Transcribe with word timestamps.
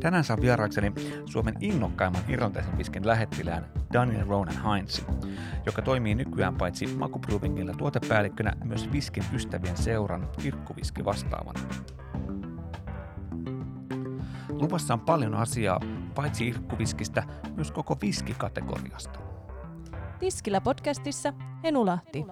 Tänään 0.00 0.24
saan 0.24 0.40
vieraakseni 0.40 0.92
Suomen 1.26 1.54
innokkaimman 1.60 2.22
irlantaisen 2.28 2.78
viskin 2.78 3.06
lähettilään 3.06 3.66
Daniel 3.92 4.26
Ronan 4.26 4.62
Heinz, 4.64 5.02
joka 5.66 5.82
toimii 5.82 6.14
nykyään 6.14 6.54
paitsi 6.54 6.86
Makuprovingilla 6.86 7.72
tuotepäällikkönä 7.72 8.52
myös 8.64 8.92
viskin 8.92 9.24
ystävien 9.34 9.76
seuran 9.76 10.28
kirkkuviski 10.42 11.04
vastaavana. 11.04 11.60
Luvassa 14.48 14.94
on 14.94 15.00
paljon 15.00 15.34
asiaa, 15.34 15.80
paitsi 16.14 16.48
irkkuviskistä, 16.48 17.22
myös 17.56 17.70
koko 17.70 17.96
viskikategoriasta. 18.02 19.20
Tiskillä 20.18 20.60
podcastissa 20.60 21.32
Henu 21.64 21.86
Lahti. 21.86 22.24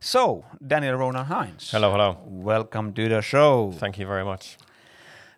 So, 0.00 0.40
Daniel 0.70 0.96
Ronan 0.96 1.26
Heinz. 1.26 1.72
Hello, 1.72 1.92
hello. 1.92 2.22
Welcome 2.44 2.92
to 2.92 3.02
the 3.02 3.22
show. 3.22 3.72
Thank 3.74 3.98
you 3.98 4.08
very 4.08 4.24
much. 4.24 4.67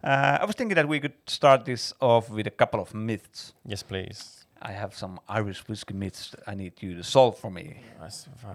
Uh, 0.03 0.39
I 0.41 0.45
was 0.45 0.57
thinking 0.57 0.77
that 0.77 0.89
we 0.89 1.01
could 1.01 1.15
start 1.27 1.65
this 1.65 1.93
off 2.01 2.31
with 2.31 2.47
a 2.47 2.51
couple 2.51 2.81
of 2.81 2.95
myths. 2.95 3.53
Yes, 3.67 3.83
please. 3.83 4.47
I 4.63 4.73
have 4.73 4.95
some 4.95 5.19
Irish 5.29 5.67
whiskey 5.69 5.95
myths 5.95 6.35
I 6.47 6.55
need 6.55 6.75
you 6.83 6.95
to 6.97 7.03
solve 7.03 7.39
for 7.39 7.51
me. 7.51 7.81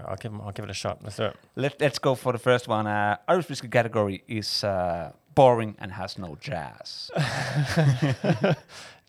I'll 0.07 0.15
give, 0.17 0.33
I'll 0.39 0.51
give 0.51 0.65
it 0.65 0.71
a 0.71 0.73
shot. 0.73 0.99
Let's 1.03 1.17
do 1.17 1.23
it. 1.25 1.35
Let, 1.55 1.81
let's 1.81 1.99
go 1.99 2.13
for 2.15 2.31
the 2.31 2.37
first 2.39 2.67
one. 2.67 2.85
Uh, 2.85 3.17
Irish 3.27 3.49
whiskey 3.49 3.67
category 3.69 4.23
is 4.27 4.63
uh, 4.63 5.11
boring 5.33 5.75
and 5.79 5.91
has 5.91 6.17
no 6.17 6.37
jazz. 6.39 7.09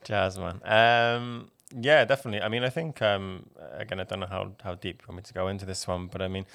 Jazz, 0.04 0.38
man. 0.38 0.60
Um, 0.64 1.50
yeah, 1.76 2.04
definitely. 2.04 2.40
I 2.40 2.48
mean, 2.48 2.62
I 2.62 2.68
think, 2.68 3.02
um, 3.02 3.46
again, 3.72 3.98
I 3.98 4.04
don't 4.04 4.20
know 4.20 4.28
how, 4.28 4.52
how 4.62 4.76
deep 4.76 5.02
you 5.02 5.06
want 5.08 5.16
me 5.16 5.22
to 5.24 5.34
go 5.34 5.48
into 5.48 5.66
this 5.66 5.88
one, 5.88 6.06
but 6.06 6.22
I 6.22 6.28
mean, 6.28 6.46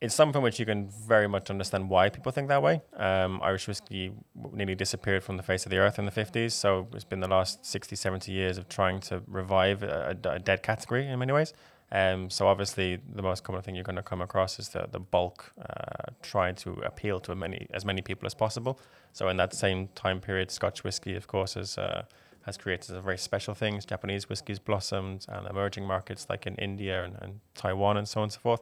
it's 0.00 0.14
something 0.14 0.40
which 0.40 0.58
you 0.58 0.64
can 0.64 0.88
very 0.88 1.28
much 1.28 1.50
understand 1.50 1.90
why 1.90 2.08
people 2.08 2.32
think 2.32 2.48
that 2.48 2.62
way. 2.62 2.80
Um, 2.96 3.40
Irish 3.42 3.68
whiskey 3.68 4.12
nearly 4.52 4.74
disappeared 4.74 5.22
from 5.22 5.36
the 5.36 5.42
face 5.42 5.66
of 5.66 5.70
the 5.70 5.76
earth 5.76 5.98
in 5.98 6.06
the 6.06 6.10
50s, 6.10 6.52
so 6.52 6.88
it's 6.94 7.04
been 7.04 7.20
the 7.20 7.28
last 7.28 7.66
60, 7.66 7.94
70 7.96 8.32
years 8.32 8.56
of 8.56 8.68
trying 8.68 9.00
to 9.00 9.22
revive 9.26 9.82
a, 9.82 10.16
a 10.24 10.38
dead 10.38 10.62
category 10.62 11.06
in 11.06 11.18
many 11.18 11.32
ways. 11.32 11.52
Um, 11.92 12.30
so 12.30 12.46
obviously, 12.46 12.98
the 13.14 13.22
most 13.22 13.42
common 13.44 13.62
thing 13.62 13.74
you're 13.74 13.84
going 13.84 13.96
to 13.96 14.02
come 14.02 14.22
across 14.22 14.58
is 14.58 14.68
the 14.68 14.86
the 14.90 15.00
bulk 15.00 15.52
uh, 15.60 16.12
trying 16.22 16.54
to 16.56 16.74
appeal 16.84 17.18
to 17.20 17.34
many 17.34 17.66
as 17.72 17.84
many 17.84 18.00
people 18.00 18.26
as 18.26 18.34
possible. 18.34 18.78
So 19.12 19.28
in 19.28 19.36
that 19.38 19.52
same 19.54 19.88
time 19.96 20.20
period, 20.20 20.52
Scotch 20.52 20.84
whiskey, 20.84 21.16
of 21.16 21.26
course, 21.26 21.54
has 21.54 21.76
uh, 21.78 22.04
has 22.46 22.56
created 22.56 22.94
a 22.94 23.00
very 23.00 23.18
special 23.18 23.54
things. 23.54 23.84
Japanese 23.84 24.28
whiskies 24.28 24.60
blossomed, 24.60 25.26
and 25.28 25.48
emerging 25.48 25.84
markets 25.84 26.26
like 26.30 26.46
in 26.46 26.54
India 26.56 27.02
and, 27.04 27.16
and 27.20 27.40
Taiwan 27.56 27.96
and 27.96 28.08
so 28.08 28.20
on 28.20 28.24
and 28.24 28.32
so 28.32 28.38
forth. 28.38 28.60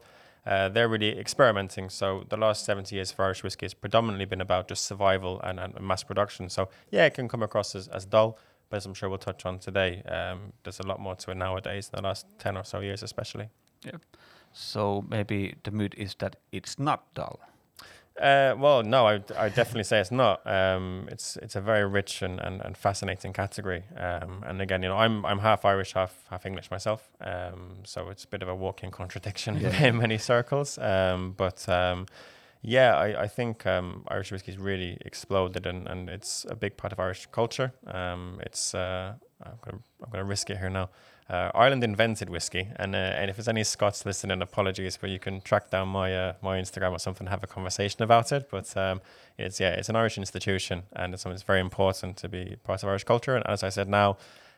Uh, 0.48 0.70
they're 0.70 0.88
really 0.88 1.18
experimenting. 1.18 1.90
So 1.90 2.24
the 2.30 2.38
last 2.38 2.64
70 2.64 2.94
years 2.94 3.12
for 3.12 3.26
Irish 3.26 3.42
whiskey 3.42 3.66
has 3.66 3.74
predominantly 3.74 4.24
been 4.24 4.40
about 4.40 4.66
just 4.66 4.84
survival 4.84 5.40
and, 5.42 5.60
and 5.60 5.78
mass 5.78 6.02
production. 6.02 6.48
So 6.48 6.70
yeah, 6.90 7.04
it 7.04 7.12
can 7.12 7.28
come 7.28 7.42
across 7.42 7.74
as, 7.74 7.86
as 7.88 8.06
dull, 8.06 8.38
but 8.70 8.78
as 8.78 8.86
I'm 8.86 8.94
sure 8.94 9.10
we'll 9.10 9.18
touch 9.18 9.44
on 9.44 9.58
today, 9.58 10.02
um, 10.04 10.54
there's 10.62 10.80
a 10.80 10.86
lot 10.86 11.00
more 11.00 11.14
to 11.16 11.30
it 11.32 11.36
nowadays 11.36 11.90
in 11.92 11.98
the 11.98 12.02
last 12.02 12.26
10 12.38 12.56
or 12.56 12.64
so 12.64 12.80
years, 12.80 13.02
especially. 13.02 13.50
Yeah. 13.84 13.98
So 14.54 15.04
maybe 15.06 15.56
the 15.64 15.70
mood 15.70 15.94
is 15.98 16.14
that 16.20 16.36
it's 16.50 16.78
not 16.78 17.12
dull. 17.12 17.40
Uh, 18.20 18.54
well, 18.58 18.82
no, 18.82 19.06
I 19.06 19.20
I 19.36 19.48
definitely 19.48 19.84
say 19.84 20.00
it's 20.00 20.10
not. 20.10 20.40
Um, 20.46 21.08
it's 21.10 21.36
it's 21.36 21.56
a 21.56 21.60
very 21.60 21.86
rich 21.86 22.22
and, 22.22 22.40
and, 22.40 22.60
and 22.62 22.76
fascinating 22.76 23.32
category. 23.32 23.84
Um, 23.96 24.42
and 24.46 24.60
again, 24.60 24.82
you 24.82 24.88
know, 24.88 24.96
I'm 24.96 25.24
I'm 25.24 25.38
half 25.38 25.64
Irish, 25.64 25.92
half 25.94 26.12
half 26.30 26.44
English 26.46 26.70
myself. 26.70 27.08
Um, 27.20 27.78
so 27.84 28.08
it's 28.10 28.24
a 28.24 28.28
bit 28.28 28.42
of 28.42 28.48
a 28.48 28.54
walking 28.54 28.90
contradiction 28.90 29.56
Yeah. 29.60 29.84
in 29.86 29.96
many 29.98 30.18
circles. 30.18 30.78
Um, 30.78 31.34
but 31.36 31.68
um, 31.68 32.06
yeah, 32.62 32.96
I 32.96 33.22
I 33.24 33.28
think 33.28 33.66
um, 33.66 34.04
Irish 34.08 34.32
whiskey's 34.32 34.58
really 34.58 34.98
exploded, 35.04 35.66
and, 35.66 35.86
and 35.88 36.08
it's 36.10 36.44
a 36.50 36.54
big 36.56 36.76
part 36.76 36.92
of 36.92 36.98
Irish 37.00 37.26
culture. 37.32 37.72
Um, 37.86 38.40
it's 38.42 38.74
uh, 38.74 39.14
I'm 39.42 39.58
gonna 39.62 39.82
I'm 40.04 40.10
gonna 40.10 40.24
risk 40.30 40.50
it 40.50 40.58
here 40.58 40.70
now. 40.70 40.88
Uh, 41.30 41.50
Ireland 41.54 41.84
invented 41.84 42.30
whiskey, 42.30 42.68
and 42.76 42.94
uh, 42.94 42.98
and 42.98 43.28
if 43.28 43.36
there's 43.36 43.48
any 43.48 43.62
Scots 43.62 44.06
listening, 44.06 44.40
apologies, 44.40 44.96
but 44.96 45.10
you 45.10 45.18
can 45.18 45.42
track 45.42 45.68
down 45.68 45.88
my 45.88 46.16
uh, 46.16 46.32
my 46.40 46.58
Instagram 46.58 46.92
or 46.92 46.98
something, 46.98 47.26
and 47.26 47.28
have 47.28 47.44
a 47.44 47.46
conversation 47.46 48.02
about 48.02 48.32
it. 48.32 48.48
But 48.50 48.74
um, 48.78 49.02
it's 49.36 49.60
yeah, 49.60 49.70
it's 49.70 49.90
an 49.90 49.96
Irish 49.96 50.16
institution, 50.16 50.84
and 50.94 51.12
it's 51.12 51.22
something 51.22 51.34
that's 51.34 51.42
very 51.42 51.60
important 51.60 52.16
to 52.18 52.28
be 52.30 52.56
part 52.64 52.82
of 52.82 52.88
Irish 52.88 53.04
culture. 53.04 53.36
And 53.36 53.46
as 53.46 53.62
I 53.62 53.68
said, 53.68 53.88
now 53.88 54.16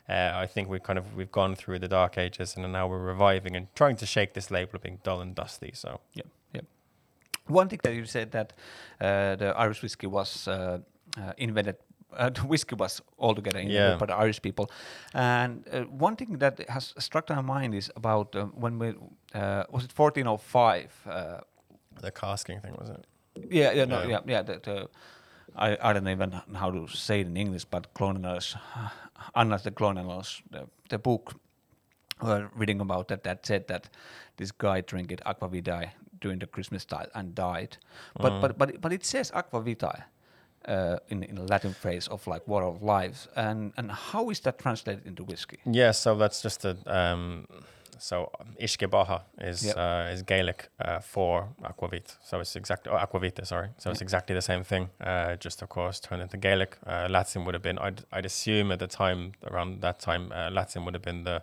uh, 0.08 0.32
I 0.34 0.46
think 0.46 0.68
we've 0.68 0.82
kind 0.82 0.98
of 0.98 1.16
we've 1.16 1.32
gone 1.32 1.56
through 1.56 1.80
the 1.80 1.88
dark 1.88 2.18
ages, 2.18 2.56
and 2.56 2.72
now 2.72 2.86
we're 2.86 2.98
reviving 2.98 3.56
and 3.56 3.66
trying 3.74 3.96
to 3.96 4.06
shake 4.06 4.34
this 4.34 4.50
label 4.50 4.76
of 4.76 4.82
being 4.82 5.00
dull 5.02 5.20
and 5.20 5.34
dusty. 5.34 5.72
So 5.74 6.00
yeah, 6.14 6.22
yeah. 6.54 6.62
One 7.46 7.68
thing 7.68 7.80
that 7.82 7.94
you 7.94 8.04
said 8.04 8.30
that 8.30 8.52
uh, 9.00 9.34
the 9.36 9.54
Irish 9.56 9.82
whiskey 9.82 10.06
was 10.06 10.46
uh, 10.46 10.78
uh, 11.16 11.32
invented. 11.36 11.76
Uh, 12.16 12.30
the 12.30 12.40
whiskey 12.46 12.74
was 12.76 13.00
altogether 13.18 13.58
invented 13.58 13.90
Yeah. 13.92 13.96
by 13.96 14.06
the 14.06 14.14
Irish 14.24 14.40
people, 14.42 14.70
and 15.14 15.64
uh, 15.72 15.82
one 16.06 16.16
thing 16.16 16.38
that 16.38 16.68
has 16.68 16.94
struck 16.98 17.28
my 17.30 17.40
mind 17.42 17.74
is 17.74 17.90
about 17.96 18.34
um, 18.36 18.52
when 18.60 18.78
we 18.78 18.88
uh, 19.34 19.64
was 19.70 19.84
it 19.84 19.92
1405. 19.98 21.06
Uh, 21.06 21.40
the 22.02 22.10
casking 22.10 22.60
thing 22.60 22.74
was 22.78 22.90
it? 22.90 23.06
yeah, 23.50 23.72
yeah, 23.72 23.84
no, 23.86 24.02
Yeah. 24.02 24.08
yeah, 24.08 24.20
yeah. 24.26 24.42
The, 24.42 24.60
the, 24.62 24.88
I, 25.56 25.76
I 25.90 25.92
don't 25.92 26.08
even 26.08 26.30
know 26.30 26.58
how 26.58 26.70
to 26.70 26.86
say 26.88 27.20
it 27.20 27.26
in 27.26 27.36
English, 27.36 27.64
but 27.70 27.92
colonials, 27.94 28.56
unless 29.34 29.62
the 29.62 29.70
colonials, 29.70 30.42
the, 30.50 30.66
the 30.88 30.98
book 30.98 31.34
were 32.22 32.50
reading 32.54 32.80
about 32.80 33.08
that 33.08 33.22
that 33.24 33.46
said 33.46 33.66
that 33.68 33.88
this 34.36 34.52
guy 34.52 34.80
drank 34.82 35.10
it 35.12 35.20
aqua 35.26 35.48
vitae 35.48 35.92
during 36.20 36.38
the 36.40 36.46
Christmas 36.46 36.84
time 36.84 37.08
and 37.14 37.34
died. 37.34 37.78
But 38.20 38.32
Mm. 38.32 38.40
but 38.40 38.58
but 38.58 38.80
but 38.80 38.92
it 38.92 39.04
says 39.04 39.30
aqua 39.34 39.60
vitae. 39.62 40.04
Uh, 40.68 40.98
in 41.08 41.22
in 41.22 41.38
a 41.38 41.44
Latin 41.44 41.72
phrase 41.74 42.06
of 42.10 42.26
like 42.26 42.46
water 42.46 42.66
of 42.66 42.82
life, 42.82 43.26
and 43.34 43.72
and 43.76 43.90
how 43.90 44.30
is 44.30 44.40
that 44.40 44.58
translated 44.58 45.06
into 45.06 45.24
whiskey? 45.24 45.56
Yeah, 45.64 45.92
so 45.92 46.14
that's 46.16 46.42
just 46.42 46.64
a 46.64 46.76
um, 46.86 47.46
so 47.98 48.30
uisce 48.60 48.88
beatha 48.88 49.22
is 49.40 49.64
Yep. 49.64 49.76
uh, 49.76 50.12
is 50.12 50.22
Gaelic 50.22 50.68
uh, 50.78 51.00
for 51.00 51.48
aquavit. 51.62 52.16
So 52.22 52.40
it's 52.40 52.56
exactly 52.56 52.92
oh, 52.92 52.96
aquavita, 52.98 53.46
sorry. 53.46 53.68
So 53.78 53.90
it's 53.90 54.02
exactly 54.02 54.34
the 54.34 54.42
same 54.42 54.64
thing. 54.64 54.90
Uh, 55.00 55.36
just 55.36 55.62
of 55.62 55.68
course 55.68 56.00
turned 56.00 56.22
into 56.22 56.36
Gaelic. 56.36 56.76
Uh, 56.86 57.06
Latin 57.10 57.44
would 57.44 57.54
have 57.54 57.62
been 57.62 57.78
I'd 57.78 58.04
I'd 58.12 58.26
assume 58.26 58.72
at 58.72 58.78
the 58.78 58.86
time 58.86 59.32
around 59.50 59.80
that 59.80 59.98
time 60.00 60.32
uh, 60.32 60.50
Latin 60.50 60.84
would 60.84 60.94
have 60.94 61.02
been 61.04 61.24
the 61.24 61.42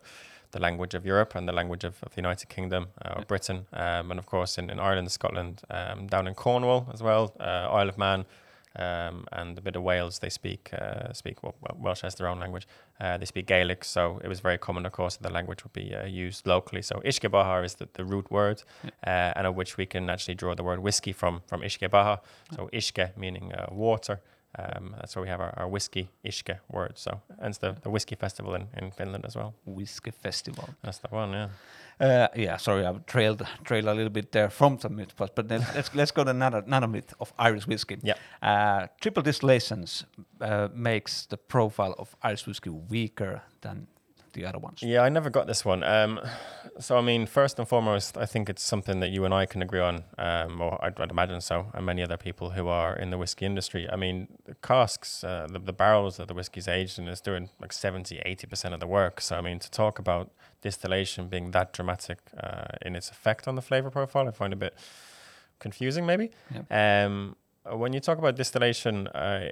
the 0.51 0.59
language 0.59 0.93
of 0.97 1.05
Europe 1.05 1.35
and 1.35 1.47
the 1.47 1.53
language 1.53 1.83
of, 1.83 1.95
of 2.03 2.09
the 2.15 2.21
United 2.21 2.49
Kingdom 2.49 2.87
uh, 3.03 3.15
or. 3.17 3.25
Britain, 3.25 3.65
um, 3.73 4.11
and 4.11 4.19
of 4.19 4.25
course 4.25 4.57
in, 4.57 4.69
in 4.69 4.79
Ireland, 4.79 5.11
Scotland, 5.11 5.61
um, 5.69 6.07
down 6.07 6.27
in 6.27 6.35
Cornwall 6.35 6.87
as 6.93 7.01
well, 7.03 7.33
uh, 7.39 7.67
Isle 7.79 7.89
of 7.89 7.97
Man, 7.97 8.25
um, 8.77 9.25
and 9.31 9.57
a 9.57 9.61
bit 9.61 9.75
of 9.75 9.83
Wales. 9.83 10.19
They 10.19 10.29
speak 10.29 10.71
uh, 10.73 11.13
speak 11.13 11.43
well, 11.43 11.55
Welsh 11.75 12.03
as 12.03 12.15
their 12.15 12.27
own 12.27 12.39
language. 12.39 12.67
Uh, 12.99 13.17
they 13.17 13.25
speak 13.25 13.47
Gaelic, 13.47 13.83
so 13.83 14.19
it 14.23 14.27
was 14.27 14.39
very 14.39 14.57
common, 14.57 14.85
of 14.85 14.91
course, 14.91 15.17
that 15.17 15.27
the 15.27 15.33
language 15.33 15.63
would 15.63 15.73
be 15.73 15.95
uh, 15.95 16.05
used 16.05 16.47
locally. 16.47 16.81
So 16.81 17.01
uisce 17.05 17.29
beatha 17.29 17.63
is 17.65 17.75
the, 17.75 17.87
the 17.93 18.05
root 18.05 18.31
word, 18.31 18.63
uh, 18.85 19.33
and 19.35 19.47
of 19.47 19.55
which 19.55 19.77
we 19.77 19.85
can 19.85 20.09
actually 20.09 20.35
draw 20.35 20.55
the 20.55 20.63
word 20.63 20.79
whiskey 20.79 21.13
from 21.13 21.41
from 21.47 21.61
uisce 21.61 21.89
beatha. 21.89 22.19
So 22.55 22.69
uisce 22.73 23.15
meaning 23.17 23.53
uh, 23.53 23.67
water. 23.71 24.19
Um, 24.57 24.95
that's 24.97 25.15
where 25.15 25.23
we 25.23 25.29
have 25.29 25.39
our, 25.41 25.53
our 25.57 25.67
whiskey 25.67 26.09
uisce 26.25 26.59
word. 26.69 26.93
So 26.97 27.21
hence 27.41 27.59
the, 27.59 27.75
the 27.81 27.89
whiskey 27.89 28.15
festival 28.15 28.55
in, 28.55 28.67
in 28.77 28.91
Finland 28.91 29.25
as 29.25 29.35
well. 29.35 29.53
Whiskey 29.65 30.11
festival. 30.11 30.69
That's 30.83 30.99
the 30.99 31.09
one, 31.09 31.31
yeah. 31.31 31.49
Uh, 31.99 32.27
yeah, 32.35 32.57
sorry, 32.57 32.85
I've 32.85 33.05
trailed 33.05 33.43
trailed 33.63 33.87
a 33.87 33.93
little 33.93 34.11
bit 34.11 34.31
there 34.31 34.49
from 34.49 34.77
the 34.77 34.89
myth, 34.89 35.13
but 35.17 35.35
but 35.35 35.47
then 35.47 35.65
let's 35.75 35.95
let's 35.95 36.11
go 36.11 36.23
to 36.23 36.29
another 36.29 36.63
another 36.67 36.87
myth 36.87 37.13
of 37.19 37.33
Irish 37.39 37.65
whiskey. 37.67 37.97
Yeah. 38.03 38.15
Uh, 38.41 38.87
triple 39.01 39.23
distillations 39.23 40.05
uh, 40.41 40.67
makes 40.73 41.25
the 41.25 41.37
profile 41.37 41.95
of 41.97 42.15
Irish 42.21 42.45
whiskey 42.45 42.69
weaker 42.69 43.41
than 43.61 43.87
the 44.37 44.45
other 44.45 44.59
ones. 44.59 44.81
Yeah, 44.83 45.01
I 45.01 45.09
never 45.09 45.29
got 45.29 45.47
this 45.47 45.65
one. 45.65 45.83
Um, 45.83 46.21
so, 46.79 46.97
I 46.97 47.01
mean, 47.01 47.25
first 47.25 47.57
and 47.59 47.67
foremost, 47.67 48.17
I 48.17 48.25
think 48.25 48.49
it's 48.49 48.61
something 48.61 48.99
that 48.99 49.09
you 49.09 49.25
and 49.25 49.33
I 49.33 49.45
can 49.47 49.61
agree 49.61 49.79
on, 49.79 50.03
um, 50.17 50.61
or 50.61 50.83
I'd, 50.85 50.99
I'd 50.99 51.11
imagine 51.11 51.41
so, 51.41 51.71
and 51.73 51.85
many 51.85 52.03
other 52.03 52.17
people 52.17 52.51
who 52.51 52.67
are 52.67 52.95
in 52.95 53.09
the 53.09 53.17
whiskey 53.17 53.45
industry. 53.45 53.89
I 53.91 53.95
mean, 53.95 54.27
the 54.45 54.55
casks, 54.55 55.23
uh, 55.23 55.47
the, 55.51 55.59
the 55.59 55.73
barrels 55.73 56.17
that 56.17 56.27
the 56.27 56.35
whiskey's 56.35 56.67
aged 56.67 56.99
in 56.99 57.07
is 57.07 57.19
doing 57.19 57.49
like 57.59 57.73
70, 57.73 58.21
80% 58.25 58.73
of 58.73 58.79
the 58.79 58.87
work. 58.87 59.19
So, 59.21 59.37
I 59.37 59.41
mean, 59.41 59.59
to 59.59 59.71
talk 59.71 59.97
about 59.97 60.31
distillation 60.61 61.27
being 61.27 61.51
that 61.51 61.73
dramatic 61.73 62.19
uh, 62.41 62.65
in 62.85 62.95
its 62.95 63.09
effect 63.09 63.47
on 63.47 63.55
the 63.55 63.61
flavor 63.63 63.89
profile, 63.89 64.27
I 64.27 64.31
find 64.31 64.53
a 64.53 64.57
bit 64.57 64.75
confusing, 65.59 66.05
maybe. 66.05 66.29
Um, 66.69 67.35
when 67.65 67.91
you 67.91 67.99
talk 67.99 68.19
about 68.19 68.35
distillation, 68.35 69.07
uh, 69.07 69.49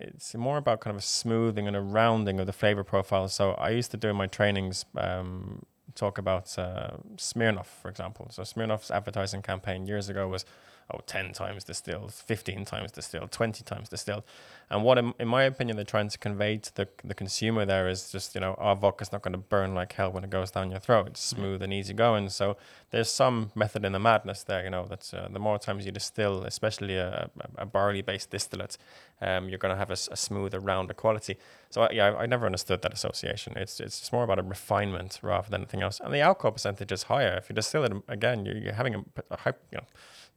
it's 0.00 0.34
more 0.34 0.56
about 0.56 0.80
kind 0.80 0.94
of 0.94 1.02
a 1.02 1.06
smoothing 1.06 1.66
and 1.66 1.76
a 1.76 1.80
rounding 1.80 2.40
of 2.40 2.46
the 2.46 2.52
flavor 2.52 2.84
profile. 2.84 3.28
So 3.28 3.52
I 3.52 3.70
used 3.70 3.90
to 3.92 3.96
do 3.96 4.08
in 4.08 4.16
my 4.16 4.26
trainings 4.26 4.84
um, 4.96 5.64
talk 5.94 6.18
about 6.18 6.58
uh, 6.58 6.92
Smirnoff, 7.16 7.66
for 7.66 7.88
example. 7.88 8.28
So 8.30 8.42
Smirnoff's 8.42 8.90
advertising 8.90 9.42
campaign 9.42 9.86
years 9.86 10.08
ago 10.08 10.28
was 10.28 10.44
oh, 10.92 11.00
10 11.06 11.32
times 11.32 11.64
distilled, 11.64 12.12
15 12.12 12.64
times 12.64 12.92
distilled, 12.92 13.32
20 13.32 13.64
times 13.64 13.88
distilled. 13.88 14.24
And 14.70 14.82
what, 14.82 14.98
in, 14.98 15.14
in 15.18 15.28
my 15.28 15.44
opinion, 15.44 15.76
they're 15.76 15.84
trying 15.84 16.08
to 16.08 16.18
convey 16.18 16.56
to 16.58 16.74
the, 16.74 16.88
the 17.04 17.14
consumer 17.14 17.64
there 17.64 17.88
is 17.88 18.10
just, 18.10 18.34
you 18.34 18.40
know, 18.40 18.54
our 18.54 18.74
vodka's 18.74 19.12
not 19.12 19.22
going 19.22 19.32
to 19.32 19.38
burn 19.38 19.74
like 19.74 19.92
hell 19.92 20.10
when 20.10 20.24
it 20.24 20.30
goes 20.30 20.50
down 20.50 20.70
your 20.70 20.80
throat. 20.80 21.06
It's 21.08 21.22
smooth 21.22 21.62
and 21.62 21.72
easy 21.72 21.94
going. 21.94 22.28
So 22.30 22.56
there's 22.90 23.10
some 23.10 23.50
method 23.54 23.84
in 23.84 23.92
the 23.92 23.98
madness 23.98 24.42
there, 24.42 24.64
you 24.64 24.70
know, 24.70 24.86
that 24.86 25.12
uh, 25.14 25.28
the 25.28 25.38
more 25.38 25.58
times 25.58 25.86
you 25.86 25.92
distill, 25.92 26.44
especially 26.44 26.96
a, 26.96 27.30
a, 27.58 27.62
a 27.62 27.66
barley 27.66 28.02
based 28.02 28.30
distillate, 28.30 28.78
um, 29.20 29.48
you're 29.48 29.58
going 29.58 29.72
to 29.72 29.78
have 29.78 29.90
a, 29.90 29.98
a 30.10 30.16
smoother, 30.16 30.60
rounder 30.60 30.94
quality. 30.94 31.36
So 31.70 31.82
I, 31.82 31.90
yeah, 31.92 32.10
I, 32.10 32.22
I, 32.22 32.26
never 32.26 32.46
understood 32.46 32.82
that 32.82 32.92
association. 32.92 33.54
It's 33.56 33.80
it's 33.80 34.00
just 34.00 34.12
more 34.12 34.24
about 34.24 34.38
a 34.38 34.42
refinement 34.42 35.18
rather 35.22 35.48
than 35.50 35.62
anything 35.62 35.82
else. 35.82 36.00
And 36.00 36.12
the 36.12 36.20
alcohol 36.20 36.52
percentage 36.52 36.92
is 36.92 37.04
higher. 37.04 37.36
If 37.36 37.48
you 37.48 37.54
distill 37.54 37.84
it 37.84 37.92
again, 38.08 38.44
you're, 38.44 38.56
you're 38.56 38.74
having 38.74 38.94
a, 38.94 39.04
a 39.30 39.36
high, 39.36 39.54
you 39.70 39.78
know, 39.78 39.84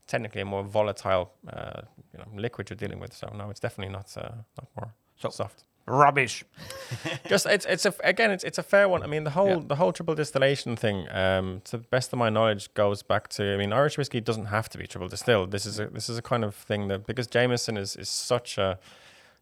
technically 0.08 0.42
a 0.42 0.46
more 0.46 0.64
volatile 0.64 1.32
uh, 1.52 1.82
you 2.14 2.20
know, 2.20 2.26
liquid 2.36 2.70
you're 2.70 2.78
dealing 2.78 3.00
with. 3.00 3.14
So 3.14 3.32
no, 3.36 3.50
it's 3.50 3.60
definitely 3.60 3.94
not 3.94 4.16
uh, 4.18 4.32
not 4.58 4.68
more 4.76 4.94
so 5.18 5.30
soft. 5.30 5.64
Rubbish. 5.86 6.44
Just 7.28 7.46
it's 7.46 7.66
it's 7.66 7.86
a 7.86 7.94
again 8.04 8.32
it's 8.32 8.44
it's 8.44 8.58
a 8.58 8.64
fair 8.64 8.90
one. 8.90 9.04
I 9.04 9.08
mean 9.08 9.24
the 9.24 9.30
whole 9.32 9.48
yeah. 9.48 9.62
the 9.66 9.76
whole 9.76 9.94
triple 9.94 10.16
distillation 10.16 10.76
thing, 10.76 11.08
um, 11.12 11.62
to 11.66 11.78
the 11.78 11.88
best 11.88 12.12
of 12.12 12.20
my 12.20 12.30
knowledge, 12.30 12.74
goes 12.74 13.04
back 13.04 13.30
to 13.30 13.54
I 13.54 13.58
mean 13.58 13.72
Irish 13.72 13.98
whiskey 13.98 14.20
doesn't 14.20 14.48
have 14.48 14.68
to 14.70 14.78
be 14.78 14.86
triple 14.86 15.08
distilled. 15.08 15.52
This 15.52 15.66
is 15.66 15.80
a 15.80 15.88
this 15.88 16.10
is 16.10 16.18
a 16.18 16.22
kind 16.22 16.44
of 16.44 16.56
thing 16.56 16.90
that 16.90 17.08
because 17.08 17.28
Jameson 17.28 17.78
is 17.78 17.96
is 17.96 18.10
such 18.10 18.58
a 18.58 18.80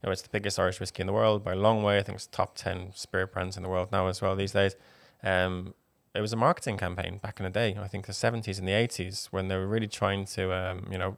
you 0.01 0.07
know 0.07 0.11
it's 0.11 0.21
the 0.21 0.29
biggest 0.29 0.59
Irish 0.59 0.79
whiskey 0.79 1.01
in 1.01 1.07
the 1.07 1.13
world 1.13 1.43
by 1.43 1.53
a 1.53 1.55
long 1.55 1.81
way. 1.81 1.97
I 1.97 2.03
think 2.03 2.17
it's 2.17 2.27
top 2.27 2.55
ten 2.55 2.91
spirit 2.93 3.33
brands 3.33 3.57
in 3.57 3.63
the 3.63 3.69
world 3.69 3.91
now 3.91 4.07
as 4.07 4.21
well 4.21 4.35
these 4.35 4.51
days. 4.51 4.75
Um, 5.23 5.73
it 6.15 6.21
was 6.21 6.33
a 6.33 6.37
marketing 6.37 6.77
campaign 6.77 7.17
back 7.17 7.39
in 7.39 7.43
the 7.43 7.49
day. 7.49 7.77
I 7.79 7.87
think 7.87 8.05
the 8.05 8.13
seventies 8.13 8.59
and 8.59 8.67
the 8.67 8.73
eighties 8.73 9.27
when 9.31 9.47
they 9.47 9.55
were 9.55 9.67
really 9.67 9.87
trying 9.87 10.25
to 10.25 10.53
um, 10.53 10.87
you 10.91 10.97
know 10.97 11.17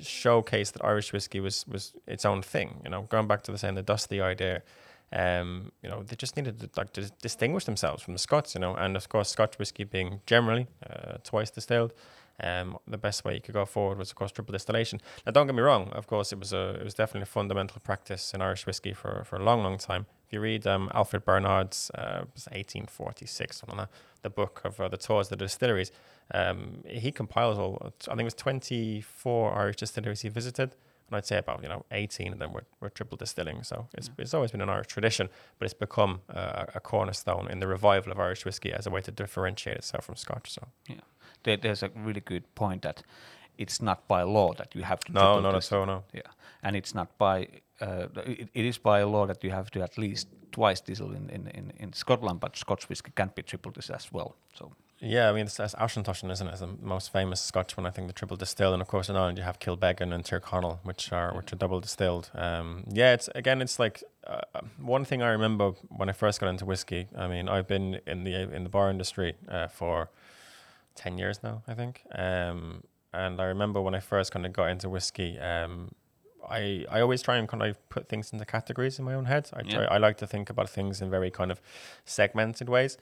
showcase 0.00 0.70
that 0.70 0.84
Irish 0.84 1.12
whiskey 1.12 1.40
was 1.40 1.66
was 1.66 1.94
its 2.06 2.24
own 2.24 2.42
thing. 2.42 2.80
You 2.84 2.90
know, 2.90 3.02
going 3.02 3.26
back 3.26 3.42
to 3.42 3.52
the 3.52 3.58
saying 3.58 3.74
the 3.74 3.82
dusty 3.82 4.20
idea. 4.20 4.62
Um, 5.10 5.72
you 5.82 5.88
know, 5.88 6.02
they 6.02 6.16
just 6.16 6.36
needed 6.36 6.60
to 6.60 6.68
like 6.76 6.92
to 6.92 7.10
distinguish 7.22 7.64
themselves 7.64 8.02
from 8.02 8.12
the 8.12 8.18
Scots, 8.18 8.54
you 8.54 8.60
know, 8.60 8.74
and 8.74 8.94
of 8.94 9.08
course, 9.08 9.30
Scotch 9.30 9.58
whiskey 9.58 9.84
being 9.84 10.20
generally 10.26 10.66
uh, 10.86 11.16
twice 11.24 11.48
distilled, 11.50 11.94
um, 12.42 12.78
the 12.86 12.98
best 12.98 13.24
way 13.24 13.34
you 13.34 13.40
could 13.40 13.54
go 13.54 13.64
forward 13.64 13.98
was, 13.98 14.10
of 14.10 14.16
course, 14.16 14.30
triple 14.30 14.52
distillation. 14.52 15.00
Now, 15.26 15.32
don't 15.32 15.46
get 15.46 15.56
me 15.56 15.62
wrong. 15.62 15.90
Of 15.92 16.06
course, 16.06 16.32
it 16.32 16.38
was 16.38 16.52
a 16.52 16.76
it 16.80 16.84
was 16.84 16.94
definitely 16.94 17.22
a 17.22 17.26
fundamental 17.26 17.80
practice 17.80 18.32
in 18.32 18.42
Irish 18.42 18.66
whiskey 18.66 18.92
for, 18.92 19.24
for 19.24 19.36
a 19.36 19.42
long, 19.42 19.62
long 19.62 19.78
time. 19.78 20.06
If 20.28 20.34
you 20.34 20.40
read 20.40 20.66
um, 20.66 20.90
Alfred 20.92 21.24
Barnard's 21.24 21.90
uh, 21.94 22.26
1846 22.52 23.62
on 23.66 23.78
that, 23.78 23.88
the 24.20 24.28
book 24.28 24.60
of 24.62 24.78
uh, 24.78 24.88
the 24.88 24.98
tours 24.98 25.28
of 25.28 25.38
the 25.38 25.44
distilleries, 25.46 25.90
um, 26.34 26.84
he 26.86 27.10
compiles 27.10 27.58
all. 27.58 27.78
I 27.82 28.10
think 28.10 28.20
it 28.20 28.24
was 28.24 28.34
24 28.34 29.54
Irish 29.54 29.76
distilleries 29.76 30.20
he 30.20 30.28
visited, 30.28 30.74
and 31.06 31.16
I'd 31.16 31.24
say 31.24 31.38
about 31.38 31.62
you 31.62 31.68
know 31.70 31.86
18 31.92 32.34
of 32.34 32.38
them 32.38 32.52
were, 32.52 32.64
were 32.78 32.90
triple 32.90 33.16
distilling. 33.16 33.62
So 33.62 33.88
it's 33.94 34.08
yeah. 34.08 34.14
it's 34.18 34.34
always 34.34 34.50
been 34.50 34.60
an 34.60 34.68
Irish 34.68 34.88
tradition, 34.88 35.30
but 35.58 35.64
it's 35.64 35.72
become 35.72 36.20
uh, 36.28 36.66
a 36.74 36.80
cornerstone 36.80 37.48
in 37.50 37.60
the 37.60 37.66
revival 37.66 38.12
of 38.12 38.20
Irish 38.20 38.44
whiskey 38.44 38.70
as 38.70 38.86
a 38.86 38.90
way 38.90 39.00
to 39.00 39.10
differentiate 39.10 39.78
itself 39.78 40.04
from 40.04 40.16
Scotch. 40.16 40.52
So 40.52 40.68
yeah 40.90 41.00
there, 41.44 41.56
there's 41.56 41.82
a 41.82 41.90
really 41.94 42.20
good 42.20 42.54
point 42.54 42.82
that 42.82 43.02
it's 43.58 43.82
not 43.82 44.08
by 44.08 44.22
law 44.22 44.54
that 44.54 44.74
you 44.74 44.82
have 44.82 45.00
to. 45.00 45.12
No, 45.12 45.40
not 45.40 45.54
at 45.54 45.72
all. 45.72 45.86
No. 45.86 46.04
Yeah, 46.12 46.22
and 46.62 46.76
it's 46.76 46.94
not 46.94 47.18
by. 47.18 47.48
Uh, 47.80 48.06
it, 48.24 48.48
it 48.54 48.64
is 48.64 48.78
by 48.78 49.02
law 49.02 49.26
that 49.26 49.44
you 49.44 49.50
have 49.50 49.70
to 49.70 49.82
at 49.82 49.98
least 49.98 50.28
twice 50.50 50.80
diesel 50.80 51.12
in, 51.14 51.28
in, 51.30 51.46
in, 51.48 51.72
in 51.78 51.92
Scotland, 51.92 52.40
but 52.40 52.56
Scotch 52.56 52.88
whiskey 52.88 53.12
can't 53.14 53.34
be 53.34 53.42
triple 53.42 53.70
this 53.70 53.90
as 53.90 54.12
well. 54.12 54.36
So. 54.54 54.72
Yeah, 55.00 55.30
I 55.30 55.32
mean, 55.32 55.46
it's, 55.46 55.60
it's 55.60 55.76
Auchentoshan, 55.76 56.28
isn't 56.32 56.48
it? 56.48 56.50
It's 56.50 56.60
the 56.60 56.74
most 56.82 57.12
famous 57.12 57.40
Scotch 57.40 57.76
one, 57.76 57.86
I 57.86 57.90
think, 57.90 58.08
the 58.08 58.12
triple 58.12 58.36
distilled. 58.36 58.72
And 58.72 58.82
of 58.82 58.88
course, 58.88 59.08
in 59.08 59.14
Ireland, 59.14 59.38
you 59.38 59.44
have 59.44 59.60
Kilbeggan 59.60 60.12
and 60.12 60.24
Tyrconnell, 60.24 60.80
which 60.82 61.12
are 61.12 61.32
which 61.36 61.52
are 61.52 61.56
double 61.56 61.78
distilled. 61.80 62.30
Um, 62.34 62.84
yeah, 62.92 63.12
it's 63.12 63.28
again, 63.36 63.62
it's 63.62 63.78
like 63.78 64.02
uh, 64.26 64.40
one 64.78 65.04
thing 65.04 65.22
I 65.22 65.28
remember 65.28 65.72
when 65.88 66.08
I 66.08 66.12
first 66.12 66.40
got 66.40 66.48
into 66.48 66.64
whiskey. 66.64 67.06
I 67.16 67.28
mean, 67.28 67.48
I've 67.48 67.68
been 67.68 68.00
in 68.08 68.24
the 68.24 68.52
in 68.52 68.64
the 68.64 68.70
bar 68.70 68.90
industry 68.90 69.36
uh, 69.48 69.68
for 69.68 70.10
10 70.96 71.16
years 71.16 71.42
now, 71.42 71.62
I 71.68 71.74
think. 71.74 72.02
Um, 72.12 72.82
and 73.12 73.40
I 73.40 73.44
remember 73.44 73.80
when 73.80 73.94
I 73.94 74.00
first 74.00 74.32
kind 74.32 74.44
of 74.44 74.52
got 74.52 74.70
into 74.70 74.88
whiskey, 74.88 75.38
um, 75.38 75.92
I, 76.48 76.84
I 76.90 77.00
always 77.00 77.22
try 77.22 77.36
and 77.36 77.48
kind 77.48 77.62
of 77.62 77.88
put 77.88 78.08
things 78.08 78.32
into 78.32 78.44
categories 78.44 78.98
in 78.98 79.04
my 79.04 79.14
own 79.14 79.26
head. 79.26 79.50
I 79.52 79.62
try, 79.62 79.82
yeah. 79.82 79.88
I 79.90 79.98
like 79.98 80.16
to 80.18 80.26
think 80.26 80.50
about 80.50 80.68
things 80.68 81.00
in 81.00 81.10
very 81.10 81.30
kind 81.30 81.50
of 81.50 81.60
segmented 82.04 82.68
ways. 82.68 82.96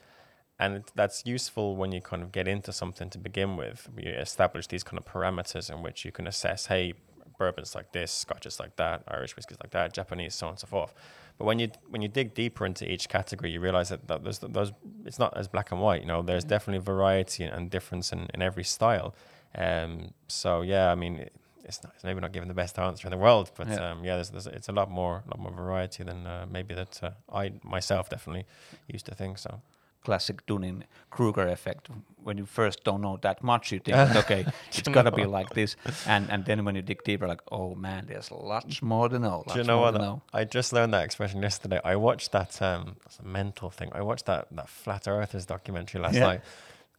And 0.59 0.83
that's 0.95 1.23
useful 1.25 1.75
when 1.75 1.91
you 1.91 2.01
kind 2.01 2.23
of 2.23 2.31
get 2.31 2.47
into 2.47 2.73
something 2.73 3.09
to 3.11 3.19
begin 3.19 3.57
with. 3.57 3.89
You 3.95 4.09
establish 4.11 4.67
these 4.67 4.83
kind 4.83 4.97
of 4.97 5.05
parameters 5.05 5.69
in 5.69 5.83
which 5.83 6.03
you 6.03 6.11
can 6.11 6.25
assess, 6.25 6.65
hey, 6.65 6.93
bourbon's 7.37 7.75
like 7.75 7.91
this, 7.91 8.11
scotch 8.11 8.45
is 8.45 8.59
like 8.59 8.75
that, 8.77 9.03
Irish 9.07 9.35
whiskey's 9.35 9.59
like 9.61 9.71
that, 9.71 9.93
Japanese, 9.93 10.33
so 10.33 10.47
on 10.47 10.53
and 10.53 10.59
so 10.59 10.67
forth. 10.67 10.93
But 11.37 11.45
when 11.45 11.59
you 11.59 11.69
when 11.89 12.01
you 12.01 12.07
dig 12.07 12.33
deeper 12.33 12.65
into 12.65 12.91
each 12.91 13.09
category, 13.09 13.51
you 13.51 13.59
realize 13.59 13.89
that, 13.89 14.07
that 14.07 14.23
there's 14.23 14.39
those 14.39 14.71
it's 15.05 15.19
not 15.19 15.37
as 15.37 15.47
black 15.47 15.71
and 15.71 15.79
white. 15.79 16.01
You 16.01 16.07
know, 16.07 16.23
there's 16.23 16.43
mm-hmm. 16.43 16.49
definitely 16.49 16.83
variety 16.83 17.43
and 17.43 17.69
difference 17.69 18.11
in, 18.11 18.27
in 18.33 18.41
every 18.41 18.63
style. 18.63 19.13
Um, 19.55 20.13
so 20.27 20.61
yeah, 20.61 20.91
I 20.91 20.95
mean, 20.95 21.29
it's, 21.67 21.83
not, 21.83 21.93
it's 21.95 22.03
maybe 22.03 22.19
not 22.19 22.31
giving 22.31 22.47
the 22.47 22.55
best 22.55 22.79
answer 22.79 23.07
in 23.07 23.11
the 23.11 23.17
world, 23.17 23.51
but 23.55 23.67
yeah, 23.67 23.91
um, 23.91 24.03
yeah 24.03 24.15
there's, 24.15 24.29
there's, 24.29 24.47
it's 24.47 24.69
a 24.69 24.71
lot 24.71 24.89
more 24.89 25.23
lot 25.27 25.39
more 25.39 25.51
variety 25.51 26.03
than 26.03 26.25
uh, 26.25 26.45
maybe 26.49 26.73
that 26.73 27.03
uh, 27.03 27.11
I 27.31 27.53
myself 27.63 28.09
definitely 28.09 28.45
used 28.87 29.05
to 29.07 29.15
think. 29.15 29.37
So 29.37 29.61
classic 30.07 30.45
Dunning 30.45 30.85
Kruger 31.09 31.47
effect. 31.49 31.89
When 32.23 32.37
you 32.37 32.45
first 32.45 32.83
don't 32.85 33.01
know 33.01 33.17
that 33.21 33.43
much, 33.43 33.71
you 33.71 33.79
think, 33.85 34.15
okay, 34.15 34.45
it's 34.69 34.87
gotta 34.87 35.11
be 35.11 35.25
like 35.25 35.49
this, 35.49 35.75
and 36.05 36.29
and 36.31 36.45
then 36.45 36.63
when 36.65 36.75
you 36.75 36.81
dig 36.81 37.03
deeper, 37.03 37.27
like, 37.27 37.41
oh 37.51 37.75
man, 37.75 38.05
there's 38.07 38.31
lots 38.31 38.81
more 38.81 39.09
to 39.09 39.19
know. 39.19 39.43
Do 39.47 39.59
you 39.59 39.65
know 39.65 39.79
what? 39.79 39.93
Know. 39.95 40.21
I 40.33 40.45
just 40.45 40.71
learned 40.71 40.93
that 40.93 41.03
expression 41.03 41.41
yesterday. 41.41 41.79
I 41.83 41.95
watched 41.97 42.31
that 42.31 42.61
um, 42.61 42.95
mental 43.23 43.69
thing. 43.69 43.89
I 43.99 44.01
watched 44.01 44.25
that 44.25 44.47
that 44.51 44.69
flat 44.69 45.07
earthers 45.07 45.45
documentary 45.45 45.99
last 46.01 46.15
yeah. 46.15 46.27
night 46.29 46.41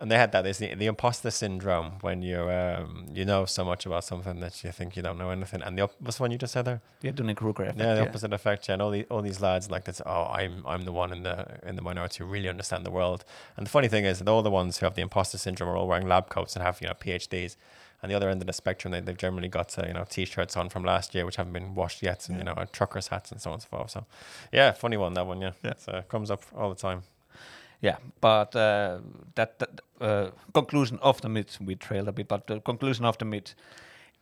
and 0.01 0.11
they 0.11 0.17
had 0.17 0.31
that. 0.33 0.43
There's 0.43 0.59
the, 0.59 0.75
the 0.75 0.87
imposter 0.87 1.31
syndrome 1.31 1.95
when 2.03 2.23
you 2.23 2.49
um, 2.51 3.07
you 3.13 3.25
know 3.25 3.45
so 3.47 3.65
much 3.65 3.85
about 3.85 4.05
something 4.05 4.39
that 4.41 4.63
you 4.63 4.71
think 4.71 4.97
you 4.97 5.03
don't 5.03 5.19
know 5.19 5.31
anything. 5.31 5.61
And 5.63 5.77
the 5.77 5.83
op- 5.83 6.01
what's 6.01 6.19
the 6.19 6.23
one 6.23 6.31
you 6.31 6.39
just 6.39 6.53
said 6.53 6.67
there? 6.67 6.81
Yeah, 7.03 7.11
Dunning 7.11 7.35
Kruger 7.35 7.65
effect. 7.65 7.79
Yeah, 7.79 7.95
the 7.95 8.03
yeah. 8.03 8.07
opposite 8.07 8.33
effect. 8.33 8.69
Yeah, 8.69 8.75
and 8.75 8.83
all 8.83 8.91
these 8.91 9.07
all 9.11 9.23
these 9.23 9.41
lads 9.41 9.71
like 9.71 9.85
this. 9.85 10.01
Oh, 10.07 10.27
I'm 10.27 10.65
I'm 10.67 10.85
the 10.85 10.93
one 10.93 11.13
in 11.13 11.25
the 11.25 11.59
in 11.67 11.75
the 11.75 11.83
minority 11.83 12.19
who 12.23 12.27
really 12.31 12.49
understand 12.49 12.87
the 12.87 12.93
world. 12.93 13.25
And 13.57 13.67
the 13.67 13.71
funny 13.71 13.89
thing 13.89 14.05
is 14.05 14.21
that 14.21 14.29
all 14.29 14.43
the 14.43 14.51
ones 14.51 14.79
who 14.79 14.87
have 14.87 14.95
the 14.95 15.03
imposter 15.03 15.39
syndrome 15.39 15.71
are 15.71 15.77
all 15.77 15.89
wearing 15.89 16.07
lab 16.07 16.29
coats 16.29 16.55
and 16.55 16.65
have 16.65 16.81
you 16.81 16.87
know 16.87 16.95
PhDs. 16.95 17.57
And 18.01 18.13
the 18.13 18.15
other 18.15 18.29
end 18.29 18.41
of 18.41 18.47
the 18.47 18.53
spectrum, 18.53 18.93
they, 18.93 19.01
they've 19.01 19.17
generally 19.17 19.49
got 19.49 19.77
uh, 19.77 19.85
you 19.85 19.95
know 19.95 20.05
t-shirts 20.09 20.57
on 20.57 20.69
from 20.69 20.85
last 20.85 21.17
year 21.17 21.27
which 21.27 21.35
haven't 21.35 21.53
been 21.53 21.75
washed 21.75 22.01
yet, 22.05 22.29
and 22.29 22.39
yeah. 22.39 22.51
you 22.51 22.55
know 22.55 22.65
truckers 22.71 23.09
hats 23.09 23.33
and 23.33 23.41
so 23.41 23.51
on 23.51 23.55
and 23.55 23.63
so 23.63 23.69
forth. 23.69 23.91
So, 23.91 24.07
yeah, 24.53 24.71
funny 24.71 24.97
one 24.97 25.15
that 25.15 25.27
one. 25.27 25.41
Yeah, 25.41 25.53
yeah. 25.65 25.75
So 25.77 25.97
it 25.97 26.09
comes 26.09 26.31
up 26.31 26.45
all 26.57 26.69
the 26.69 26.77
time. 26.77 27.03
Yeah, 27.81 27.97
but 28.21 28.57
uh, 28.57 28.99
that, 29.35 29.59
that 29.59 29.81
uh, 30.01 30.31
conclusion 30.53 30.99
of 31.01 31.21
the 31.21 31.29
myth 31.29 31.59
we 31.61 31.77
trailed 31.77 32.09
a 32.09 32.13
bit, 32.13 32.29
but 32.29 32.47
the 32.47 32.61
conclusion 32.61 33.05
of 33.05 33.19
the 33.19 33.25
myth, 33.25 33.55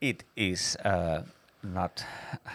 it 0.00 0.24
is 0.36 0.76
uh, 0.84 1.22
not 1.62 2.04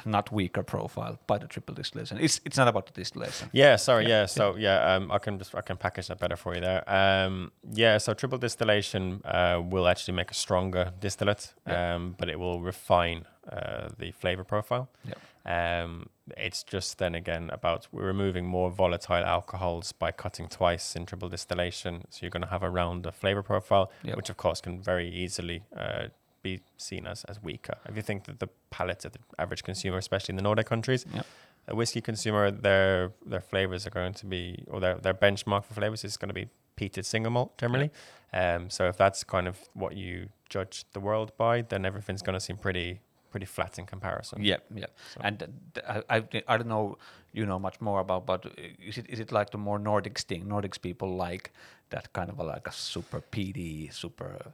not 0.05 0.31
weaker 0.31 0.63
profile 0.63 1.17
by 1.27 1.37
the 1.37 1.47
triple 1.47 1.75
distillation. 1.75 2.17
It's 2.19 2.39
it's 2.45 2.57
not 2.57 2.67
about 2.67 2.85
the 2.85 2.93
distillation. 2.93 3.49
Yeah, 3.51 3.75
sorry. 3.77 4.03
Yeah, 4.03 4.21
yeah. 4.21 4.25
so 4.25 4.55
yeah, 4.57 4.95
um, 4.95 5.11
I 5.11 5.19
can 5.19 5.37
just 5.37 5.55
I 5.55 5.61
can 5.61 5.77
package 5.77 6.07
that 6.07 6.19
better 6.19 6.35
for 6.35 6.55
you 6.55 6.61
there. 6.61 6.83
Um, 6.87 7.51
yeah, 7.73 7.97
so 7.97 8.13
triple 8.13 8.37
distillation 8.37 9.21
uh, 9.25 9.61
will 9.63 9.87
actually 9.87 10.15
make 10.15 10.31
a 10.31 10.35
stronger 10.35 10.91
distillate, 10.99 11.53
yeah. 11.67 11.95
um, 11.95 12.15
but 12.17 12.29
it 12.29 12.39
will 12.39 12.61
refine 12.61 13.25
uh, 13.51 13.89
the 13.97 14.11
flavor 14.11 14.43
profile. 14.43 14.89
Yeah. 15.05 15.15
Um, 15.45 16.07
it's 16.37 16.63
just 16.63 16.97
then 16.97 17.15
again 17.15 17.49
about 17.51 17.87
removing 17.91 18.45
more 18.45 18.69
volatile 18.69 19.23
alcohols 19.25 19.91
by 19.91 20.11
cutting 20.11 20.47
twice 20.47 20.95
in 20.95 21.05
triple 21.05 21.29
distillation. 21.29 22.03
So 22.09 22.19
you're 22.21 22.29
going 22.29 22.43
to 22.43 22.49
have 22.49 22.63
a 22.63 22.69
rounder 22.69 23.11
flavor 23.11 23.43
profile, 23.43 23.91
yep. 24.03 24.17
which 24.17 24.29
of 24.29 24.37
course 24.37 24.61
can 24.61 24.81
very 24.81 25.09
easily 25.09 25.63
uh, 25.75 26.07
be 26.43 26.61
seen 26.77 27.07
as, 27.07 27.23
as 27.25 27.41
weaker. 27.41 27.75
If 27.87 27.95
you 27.95 28.01
think 28.01 28.25
that 28.25 28.39
the 28.39 28.49
palate 28.69 29.05
of 29.05 29.13
the 29.13 29.19
average 29.39 29.63
consumer, 29.63 29.97
especially 29.97 30.33
in 30.33 30.37
the 30.37 30.43
Nordic 30.43 30.67
countries, 30.67 31.05
yep. 31.13 31.25
a 31.67 31.75
whiskey 31.75 32.01
consumer, 32.01 32.51
their 32.51 33.11
their 33.25 33.41
flavors 33.41 33.85
are 33.87 33.91
going 33.91 34.13
to 34.13 34.25
be, 34.25 34.63
or 34.67 34.79
their, 34.79 34.95
their 34.95 35.13
benchmark 35.13 35.65
for 35.65 35.73
flavors 35.73 36.03
is 36.03 36.17
going 36.17 36.29
to 36.29 36.33
be 36.33 36.49
peated 36.77 37.05
single 37.05 37.31
malt 37.31 37.57
generally. 37.57 37.91
Yep. 38.33 38.61
Um, 38.61 38.69
so 38.69 38.87
if 38.87 38.97
that's 38.97 39.23
kind 39.23 39.47
of 39.47 39.59
what 39.73 39.95
you 39.97 40.29
judge 40.49 40.85
the 40.93 40.99
world 40.99 41.31
by, 41.37 41.61
then 41.61 41.85
everything's 41.85 42.21
going 42.21 42.33
to 42.33 42.39
seem 42.39 42.57
pretty 42.57 43.01
pretty 43.31 43.45
flat 43.45 43.79
in 43.79 43.85
comparison. 43.85 44.43
Yeah, 44.43 44.57
yeah. 44.75 44.85
So. 45.13 45.21
And 45.23 45.43
uh, 45.87 46.01
I, 46.09 46.23
I, 46.47 46.57
don't 46.57 46.67
know 46.67 46.97
you 47.33 47.45
know 47.45 47.59
much 47.59 47.81
more 47.81 47.99
about, 47.99 48.25
but 48.25 48.45
is 48.85 48.97
it 48.97 49.05
is 49.09 49.19
it 49.19 49.31
like 49.31 49.49
the 49.51 49.57
more 49.57 49.79
Nordics 49.79 50.23
thing? 50.23 50.45
Nordics 50.45 50.79
people 50.81 51.15
like 51.15 51.51
that 51.89 52.13
kind 52.13 52.29
of 52.29 52.39
a, 52.39 52.43
like 52.43 52.67
a 52.67 52.71
super 52.71 53.21
peaty, 53.21 53.89
super 53.91 54.53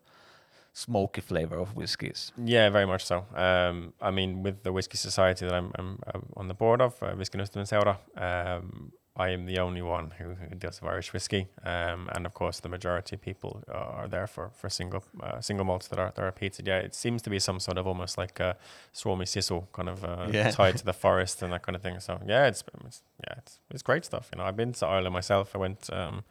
smoky 0.73 1.21
flavor 1.21 1.57
of 1.57 1.75
whiskies. 1.75 2.31
Yeah, 2.37 2.69
very 2.69 2.85
much 2.85 3.03
so. 3.05 3.25
Um, 3.35 3.93
I 3.99 4.11
mean, 4.11 4.43
with 4.43 4.61
the 4.63 4.71
whiskey 4.71 4.97
society 4.97 5.45
that 5.45 5.53
I'm, 5.53 5.71
I'm, 5.75 5.99
I'm 6.13 6.23
on 6.35 6.47
the 6.47 6.53
board 6.53 6.81
of, 6.81 7.01
uh, 7.01 7.15
Whiskey 7.15 7.39
Seura, 7.39 7.97
um, 8.15 8.91
I 9.19 9.29
am 9.29 9.45
the 9.47 9.57
only 9.59 9.81
one 9.81 10.11
who, 10.19 10.35
who 10.35 10.55
does 10.55 10.79
Irish 10.83 11.11
whiskey, 11.11 11.47
um, 11.65 12.07
and 12.13 12.25
of 12.25 12.33
course 12.33 12.59
the 12.59 12.69
majority 12.69 13.15
of 13.15 13.21
people 13.21 13.63
are 13.67 14.07
there 14.07 14.27
for 14.27 14.51
for 14.53 14.69
single 14.69 15.03
uh, 15.23 15.41
single 15.41 15.65
malts 15.65 15.87
that 15.87 15.99
are 15.99 16.11
that 16.15 16.23
are 16.23 16.31
peated. 16.31 16.67
Yeah, 16.67 16.77
it 16.85 16.93
seems 16.95 17.21
to 17.23 17.29
be 17.29 17.39
some 17.39 17.59
sort 17.59 17.77
of 17.77 17.87
almost 17.87 18.17
like 18.17 18.39
a 18.39 18.55
Suomi 18.93 19.25
Sisu 19.25 19.65
kind 19.73 19.89
of 19.89 20.03
uh, 20.03 20.27
Yeah. 20.31 20.51
tied 20.59 20.77
to 20.77 20.85
the 20.85 20.93
forest 20.93 21.41
and 21.41 21.51
that 21.51 21.63
kind 21.63 21.75
of 21.75 21.81
thing. 21.81 21.99
So 21.99 22.19
yeah, 22.27 22.47
it's, 22.47 22.63
it's 22.85 23.01
yeah, 23.27 23.33
it's, 23.39 23.59
it's 23.71 23.83
great 23.83 24.05
stuff. 24.05 24.29
You 24.31 24.37
know, 24.37 24.45
I've 24.47 24.55
been 24.57 24.73
to 24.73 24.85
Ireland 24.85 25.13
myself. 25.13 25.55
I 25.55 25.57
went. 25.59 25.89
Um, 25.91 26.23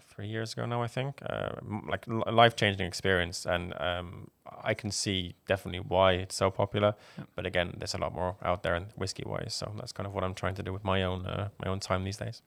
three 0.00 0.28
years 0.28 0.52
ago 0.52 0.66
now, 0.66 0.82
I 0.82 0.86
think. 0.86 1.20
Uh, 1.28 1.50
like 1.88 2.04
life 2.08 2.56
changing 2.56 2.86
experience, 2.86 3.46
and 3.46 3.74
um, 3.80 4.30
I 4.62 4.74
can 4.74 4.90
see 4.90 5.34
definitely 5.48 5.80
why 5.80 6.12
it's 6.12 6.36
so 6.36 6.50
popular. 6.50 6.94
Yeah. 7.18 7.24
But 7.34 7.46
again, 7.46 7.74
there's 7.78 7.94
a 7.94 7.98
lot 7.98 8.14
more 8.14 8.36
out 8.42 8.62
there, 8.62 8.74
and 8.74 8.86
whiskey 8.96 9.24
wise. 9.26 9.54
So 9.54 9.72
that's 9.76 9.92
kind 9.92 10.06
of 10.06 10.14
what 10.14 10.24
I'm 10.24 10.34
trying 10.34 10.54
to 10.54 10.62
do 10.62 10.72
with 10.72 10.84
my 10.84 11.02
own 11.02 11.26
uh, 11.26 11.48
my 11.64 11.70
own 11.70 11.80
time 11.80 12.04
these 12.04 12.18
days. 12.18 12.42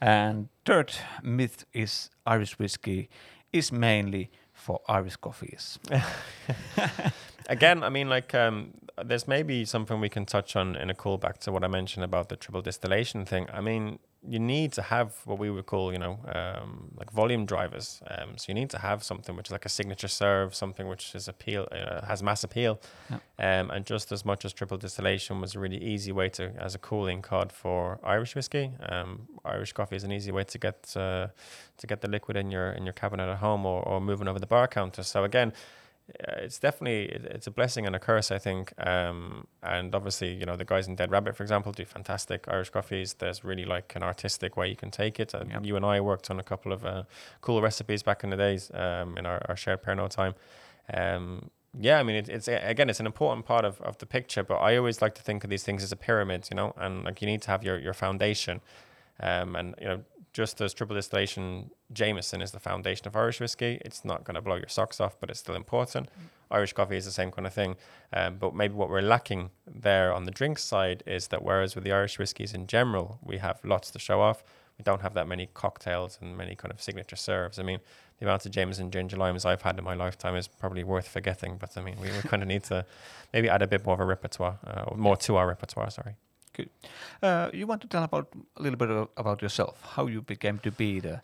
And 0.00 0.48
third 0.64 0.92
myth 1.22 1.64
is 1.72 2.10
Irish 2.26 2.58
whiskey 2.58 3.08
is 3.52 3.70
mainly 3.70 4.30
for 4.52 4.80
Irish 4.88 5.16
coffees. 5.16 5.78
Again, 7.48 7.82
I 7.82 7.88
mean, 7.88 8.08
like, 8.08 8.34
um, 8.34 8.74
there's 9.04 9.28
maybe 9.28 9.64
something 9.64 10.00
we 10.00 10.08
can 10.08 10.26
touch 10.26 10.56
on 10.56 10.76
in 10.76 10.90
a 10.90 10.94
callback 10.94 11.38
to 11.38 11.52
what 11.52 11.64
I 11.64 11.68
mentioned 11.68 12.04
about 12.04 12.28
the 12.28 12.36
triple 12.36 12.62
distillation 12.62 13.24
thing. 13.24 13.46
I 13.52 13.60
mean, 13.60 13.98
you 14.28 14.38
need 14.38 14.72
to 14.72 14.82
have 14.82 15.14
what 15.24 15.38
we 15.38 15.50
would 15.50 15.66
call, 15.66 15.92
you 15.92 15.98
know, 15.98 16.18
um, 16.32 16.92
like 16.96 17.10
volume 17.10 17.44
drivers. 17.44 18.00
Um, 18.08 18.36
so 18.36 18.44
you 18.48 18.54
need 18.54 18.70
to 18.70 18.78
have 18.78 19.02
something 19.02 19.34
which 19.36 19.48
is 19.48 19.52
like 19.52 19.66
a 19.66 19.68
signature 19.68 20.08
serve, 20.08 20.54
something 20.54 20.86
which 20.86 21.14
is 21.14 21.26
appeal, 21.26 21.66
uh, 21.72 22.04
has 22.06 22.22
mass 22.22 22.44
appeal. 22.44 22.80
Yeah. 23.10 23.60
Um, 23.60 23.70
and 23.70 23.84
just 23.84 24.12
as 24.12 24.24
much 24.24 24.44
as 24.44 24.52
triple 24.52 24.78
distillation 24.78 25.40
was 25.40 25.56
a 25.56 25.58
really 25.58 25.82
easy 25.82 26.12
way 26.12 26.28
to, 26.30 26.52
as 26.56 26.74
a 26.74 26.78
cooling 26.78 27.20
cod 27.20 27.50
for 27.50 27.98
Irish 28.04 28.36
whiskey, 28.36 28.70
um, 28.88 29.26
Irish 29.44 29.72
coffee 29.72 29.96
is 29.96 30.04
an 30.04 30.12
easy 30.12 30.30
way 30.30 30.44
to 30.44 30.58
get 30.58 30.96
uh, 30.96 31.26
to 31.78 31.86
get 31.86 32.00
the 32.00 32.08
liquid 32.08 32.36
in 32.36 32.50
your 32.50 32.72
in 32.72 32.84
your 32.84 32.92
cabinet 32.92 33.28
at 33.28 33.38
home 33.38 33.66
or, 33.66 33.82
or 33.82 34.00
moving 34.00 34.28
over 34.28 34.38
the 34.38 34.46
bar 34.46 34.68
counter. 34.68 35.02
So 35.02 35.24
again, 35.24 35.52
it's 36.18 36.58
definitely 36.58 37.04
it's 37.30 37.46
a 37.46 37.50
blessing 37.50 37.86
and 37.86 37.94
a 37.96 37.98
curse, 37.98 38.30
I 38.30 38.38
think. 38.38 38.72
Um, 38.78 39.46
and 39.62 39.94
obviously, 39.94 40.32
you 40.34 40.46
know, 40.46 40.56
the 40.56 40.64
guys 40.64 40.88
in 40.88 40.96
Dead 40.96 41.10
Rabbit, 41.10 41.36
for 41.36 41.42
example, 41.42 41.72
do 41.72 41.84
fantastic 41.84 42.46
Irish 42.48 42.70
coffees. 42.70 43.14
There's 43.14 43.44
really 43.44 43.64
like 43.64 43.94
an 43.96 44.02
artistic 44.02 44.56
way 44.56 44.68
you 44.68 44.76
can 44.76 44.90
take 44.90 45.20
it. 45.20 45.34
Uh, 45.34 45.44
Yep. 45.50 45.64
You 45.64 45.76
and 45.76 45.84
I 45.84 46.00
worked 46.00 46.30
on 46.30 46.38
a 46.38 46.42
couple 46.42 46.72
of 46.72 46.84
uh, 46.84 47.02
cool 47.40 47.60
recipes 47.60 48.02
back 48.02 48.24
in 48.24 48.30
the 48.30 48.36
days 48.36 48.70
um, 48.74 49.18
in 49.18 49.26
our, 49.26 49.42
our 49.48 49.56
shared 49.56 49.82
Pernod 49.82 50.10
time. 50.10 50.34
Um, 50.92 51.50
yeah, 51.78 51.98
I 51.98 52.02
mean, 52.02 52.16
it, 52.16 52.28
it's 52.28 52.48
again, 52.48 52.90
it's 52.90 53.00
an 53.00 53.06
important 53.06 53.46
part 53.46 53.64
of, 53.64 53.80
of 53.80 53.98
the 53.98 54.06
picture, 54.06 54.42
but 54.42 54.56
I 54.56 54.76
always 54.76 55.00
like 55.02 55.14
to 55.14 55.22
think 55.22 55.44
of 55.44 55.50
these 55.50 55.62
things 55.62 55.82
as 55.82 55.92
a 55.92 55.96
pyramid, 55.96 56.48
you 56.50 56.56
know, 56.56 56.74
and 56.76 57.04
like 57.04 57.20
you 57.22 57.26
need 57.26 57.42
to 57.42 57.50
have 57.50 57.64
your, 57.64 57.78
your 57.78 57.94
foundation. 57.94 58.60
Um, 59.20 59.56
and, 59.56 59.74
you 59.80 59.86
know, 59.86 60.02
just 60.32 60.60
as 60.60 60.72
triple 60.72 60.96
distillation 60.96 61.70
Jameson 61.92 62.40
is 62.40 62.52
the 62.52 62.60
foundation 62.60 63.06
of 63.06 63.16
Irish 63.16 63.40
whiskey, 63.40 63.80
it's 63.84 64.04
not 64.04 64.24
going 64.24 64.34
to 64.34 64.40
blow 64.40 64.56
your 64.56 64.68
socks 64.68 65.00
off, 65.00 65.16
but 65.20 65.28
it's 65.30 65.40
still 65.40 65.54
important. 65.54 66.08
Irish 66.50 66.72
coffee 66.72 66.96
is 66.96 67.04
the 67.04 67.10
same 67.10 67.30
kind 67.30 67.46
of 67.46 67.52
thing. 67.52 67.76
Um, 68.12 68.36
but 68.38 68.54
maybe 68.54 68.74
what 68.74 68.88
we're 68.88 69.02
lacking 69.02 69.50
there 69.66 70.12
on 70.12 70.24
the 70.24 70.30
drink 70.30 70.58
side 70.58 71.02
is 71.06 71.28
that 71.28 71.42
whereas 71.42 71.74
with 71.74 71.84
the 71.84 71.92
Irish 71.92 72.18
whiskies 72.18 72.54
in 72.54 72.66
general, 72.66 73.18
we 73.22 73.38
have 73.38 73.60
lots 73.64 73.90
to 73.90 73.98
show 73.98 74.20
off, 74.20 74.42
we 74.78 74.82
don't 74.82 75.02
have 75.02 75.14
that 75.14 75.28
many 75.28 75.48
cocktails 75.52 76.18
and 76.20 76.36
many 76.36 76.54
kind 76.54 76.72
of 76.72 76.80
signature 76.80 77.16
serves. 77.16 77.58
I 77.58 77.62
mean, 77.62 77.80
the 78.18 78.26
amount 78.26 78.46
of 78.46 78.52
Jameson 78.52 78.90
ginger 78.90 79.16
limes 79.16 79.44
I've 79.44 79.62
had 79.62 79.78
in 79.78 79.84
my 79.84 79.94
lifetime 79.94 80.36
is 80.36 80.48
probably 80.48 80.84
worth 80.84 81.08
forgetting. 81.08 81.56
But 81.58 81.76
I 81.76 81.82
mean, 81.82 81.96
we, 82.00 82.08
we 82.08 82.22
kind 82.22 82.42
of 82.42 82.48
need 82.48 82.64
to 82.64 82.86
maybe 83.32 83.48
add 83.48 83.62
a 83.62 83.66
bit 83.66 83.84
more 83.84 83.94
of 83.94 84.00
a 84.00 84.04
repertoire, 84.04 84.58
uh, 84.66 84.84
or 84.88 84.96
more 84.96 85.16
to 85.18 85.36
our 85.36 85.46
repertoire. 85.46 85.90
Sorry. 85.90 86.14
Uh, 87.22 87.50
you 87.52 87.66
want 87.66 87.80
to 87.82 87.88
tell 87.88 88.02
about 88.02 88.28
a 88.56 88.62
little 88.62 88.78
bit 88.78 88.90
of, 88.90 89.08
about 89.16 89.42
yourself, 89.42 89.82
how 89.96 90.06
you 90.06 90.22
became 90.22 90.58
to 90.60 90.70
be 90.70 91.00
the. 91.00 91.22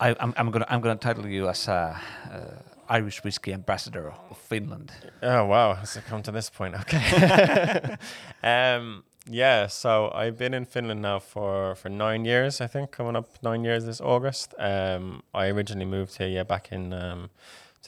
I, 0.00 0.14
I'm, 0.20 0.34
I'm 0.36 0.50
gonna 0.50 0.66
I'm 0.68 0.80
gonna 0.80 0.96
title 0.96 1.26
you 1.26 1.48
as 1.48 1.68
a 1.68 1.98
uh, 2.30 2.62
Irish 2.88 3.24
whiskey 3.24 3.52
ambassador 3.52 4.12
of 4.30 4.36
Finland. 4.36 4.92
Oh 5.22 5.46
wow, 5.46 5.74
has 5.74 5.96
it 5.96 6.04
come 6.06 6.22
to 6.22 6.32
this 6.32 6.50
point? 6.50 6.74
Okay. 6.74 7.96
um, 8.42 9.04
yeah, 9.26 9.68
so 9.68 10.10
I've 10.14 10.36
been 10.36 10.52
in 10.52 10.66
Finland 10.66 11.00
now 11.00 11.18
for 11.18 11.74
for 11.74 11.88
nine 11.88 12.24
years, 12.26 12.60
I 12.60 12.66
think, 12.66 12.90
coming 12.90 13.16
up 13.16 13.42
nine 13.42 13.64
years 13.64 13.86
this 13.86 14.00
August. 14.00 14.54
Um, 14.58 15.22
I 15.32 15.48
originally 15.48 15.86
moved 15.86 16.18
here, 16.18 16.28
yeah, 16.28 16.42
back 16.42 16.72
in 16.72 16.92
um, 16.92 17.30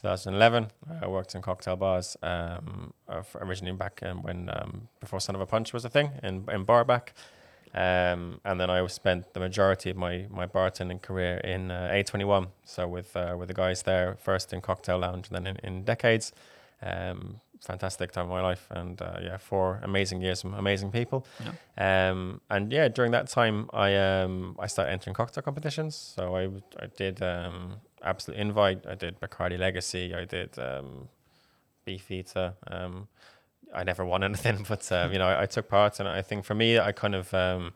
2011. 0.06 0.68
I 1.02 1.08
worked 1.08 1.34
in 1.34 1.42
cocktail 1.42 1.76
bars, 1.76 2.16
um, 2.22 2.92
uh, 3.08 3.22
originally 3.36 3.76
back 3.76 4.02
when 4.22 4.50
um, 4.52 4.88
before 5.00 5.20
Son 5.20 5.34
of 5.34 5.40
a 5.40 5.46
Punch 5.46 5.72
was 5.72 5.84
a 5.84 5.88
thing 5.88 6.10
in 6.22 6.44
in 6.50 6.64
Barback. 6.64 7.12
Um, 7.74 8.40
and 8.44 8.58
then 8.60 8.70
I 8.70 8.86
spent 8.86 9.34
the 9.34 9.40
majority 9.40 9.90
of 9.90 9.96
my, 9.96 10.26
my 10.30 10.46
bartending 10.46 11.02
career 11.02 11.38
in 11.38 11.70
uh, 11.70 11.90
A21. 11.92 12.46
So 12.64 12.88
with 12.88 13.16
uh, 13.16 13.34
with 13.38 13.48
the 13.48 13.54
guys 13.54 13.82
there, 13.82 14.16
first 14.18 14.52
in 14.52 14.60
cocktail 14.60 14.98
lounge, 14.98 15.28
and 15.28 15.34
then 15.36 15.46
in, 15.46 15.56
in 15.64 15.84
decades. 15.84 16.32
Um, 16.82 17.40
fantastic 17.60 18.12
time 18.12 18.26
of 18.26 18.30
my 18.30 18.42
life, 18.42 18.66
and 18.70 19.00
uh, 19.02 19.18
yeah, 19.22 19.38
four 19.38 19.80
amazing 19.82 20.22
years, 20.22 20.40
from 20.42 20.54
amazing 20.54 20.90
people. 20.92 21.26
Um, 21.76 22.40
and 22.48 22.72
yeah, 22.72 22.88
during 22.88 23.12
that 23.12 23.28
time, 23.28 23.68
I 23.72 23.96
um, 23.96 24.56
I 24.64 24.68
started 24.68 24.92
entering 24.92 25.14
cocktail 25.14 25.42
competitions. 25.42 25.96
So 26.16 26.36
I, 26.36 26.44
I 26.84 26.86
did 26.96 27.22
um, 27.22 27.76
Absolut 28.06 28.40
Invite, 28.40 28.86
I 28.86 28.94
did 28.94 29.20
Bacardi 29.20 29.58
Legacy, 29.58 30.14
I 30.14 30.24
did 30.24 30.58
um, 30.58 31.08
Beefeater. 31.84 32.54
Um, 32.68 33.08
I 33.74 33.84
never 33.84 34.04
won 34.04 34.22
anything, 34.30 34.64
but 34.68 34.90
um, 34.92 35.12
you 35.12 35.18
know, 35.18 35.26
I, 35.26 35.42
I 35.42 35.46
took 35.46 35.68
part, 35.68 36.00
and 36.00 36.08
I 36.08 36.22
think 36.22 36.44
for 36.44 36.54
me, 36.54 36.78
I 36.78 36.92
kind 36.92 37.14
of 37.14 37.32
um, 37.34 37.72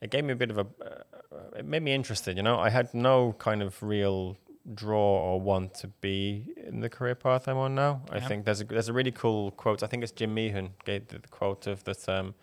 it 0.00 0.10
gave 0.10 0.24
me 0.24 0.32
a 0.32 0.36
bit 0.36 0.50
of 0.50 0.58
a, 0.58 0.66
uh, 0.84 1.58
it 1.58 1.64
made 1.64 1.82
me 1.82 1.92
interested. 1.92 2.36
You 2.36 2.42
know, 2.42 2.58
I 2.58 2.70
had 2.70 2.92
no 2.92 3.34
kind 3.38 3.62
of 3.62 3.82
real 3.82 4.36
draw 4.74 5.18
or 5.18 5.40
want 5.40 5.74
to 5.74 5.88
be 6.00 6.44
in 6.66 6.80
the 6.80 6.88
career 6.88 7.14
path 7.14 7.48
I'm 7.48 7.56
on 7.56 7.74
now. 7.74 8.02
I 8.10 8.20
think 8.20 8.44
there's 8.44 8.60
a 8.60 8.64
there's 8.64 8.88
a 8.88 8.92
really 8.92 9.12
cool 9.12 9.52
quote. 9.52 9.82
I 9.82 9.86
think 9.86 10.02
it's 10.02 10.12
Jim 10.12 10.34
Meehan 10.34 10.70
gave 10.84 11.08
the, 11.08 11.18
the 11.18 11.28
quote 11.28 11.66
of 11.66 11.84
that. 11.84 12.08
Um, 12.08 12.34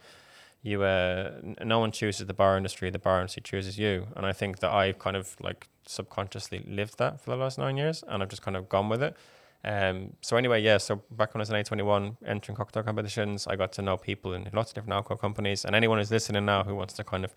you 0.63 0.84
uh, 0.84 1.31
n- 1.43 1.55
no 1.63 1.79
one 1.79 1.91
chooses 1.91 2.25
the 2.25 2.34
bar 2.34 2.57
industry, 2.57 2.89
the 2.89 3.00
bar 3.00 3.19
industry 3.22 3.41
chooses 3.43 3.77
you. 3.77 4.07
And 4.15 4.25
I 4.25 4.34
think 4.34 4.60
that 4.60 4.72
I've 4.72 5.00
kind 5.00 5.15
of 5.15 5.36
like 5.39 5.67
subconsciously 5.88 6.63
lived 6.67 6.98
that 6.98 7.22
for 7.22 7.32
the 7.32 7.38
last 7.38 7.58
nine 7.58 7.77
years, 7.77 8.03
and 8.08 8.22
I've 8.22 8.29
just 8.29 8.41
kind 8.41 8.58
of 8.58 8.70
gone 8.70 8.89
with 8.89 9.01
it. 9.01 9.15
Um, 9.63 10.13
so 10.22 10.38
anyway, 10.38 10.62
yeah. 10.62 10.77
So 10.77 11.01
back 11.12 11.34
when 11.34 11.41
I 11.41 11.44
was 11.44 11.50
in 11.50 11.56
A21, 11.56 12.17
entering 12.25 12.56
cocktail 12.56 12.84
competitions, 12.84 13.48
I 13.48 13.56
got 13.56 13.72
to 13.74 13.82
know 13.82 13.98
people 13.98 14.34
in 14.34 14.48
lots 14.53 14.72
of 14.72 14.75
different 14.75 14.94
alcohol 14.94 15.17
companies. 15.17 15.65
And 15.65 15.75
anyone 15.75 15.98
who's 15.98 16.12
listening 16.12 16.46
now 16.46 16.63
who 16.63 16.75
wants 16.75 16.94
to 16.96 17.03
kind 17.03 17.25
of 17.25 17.36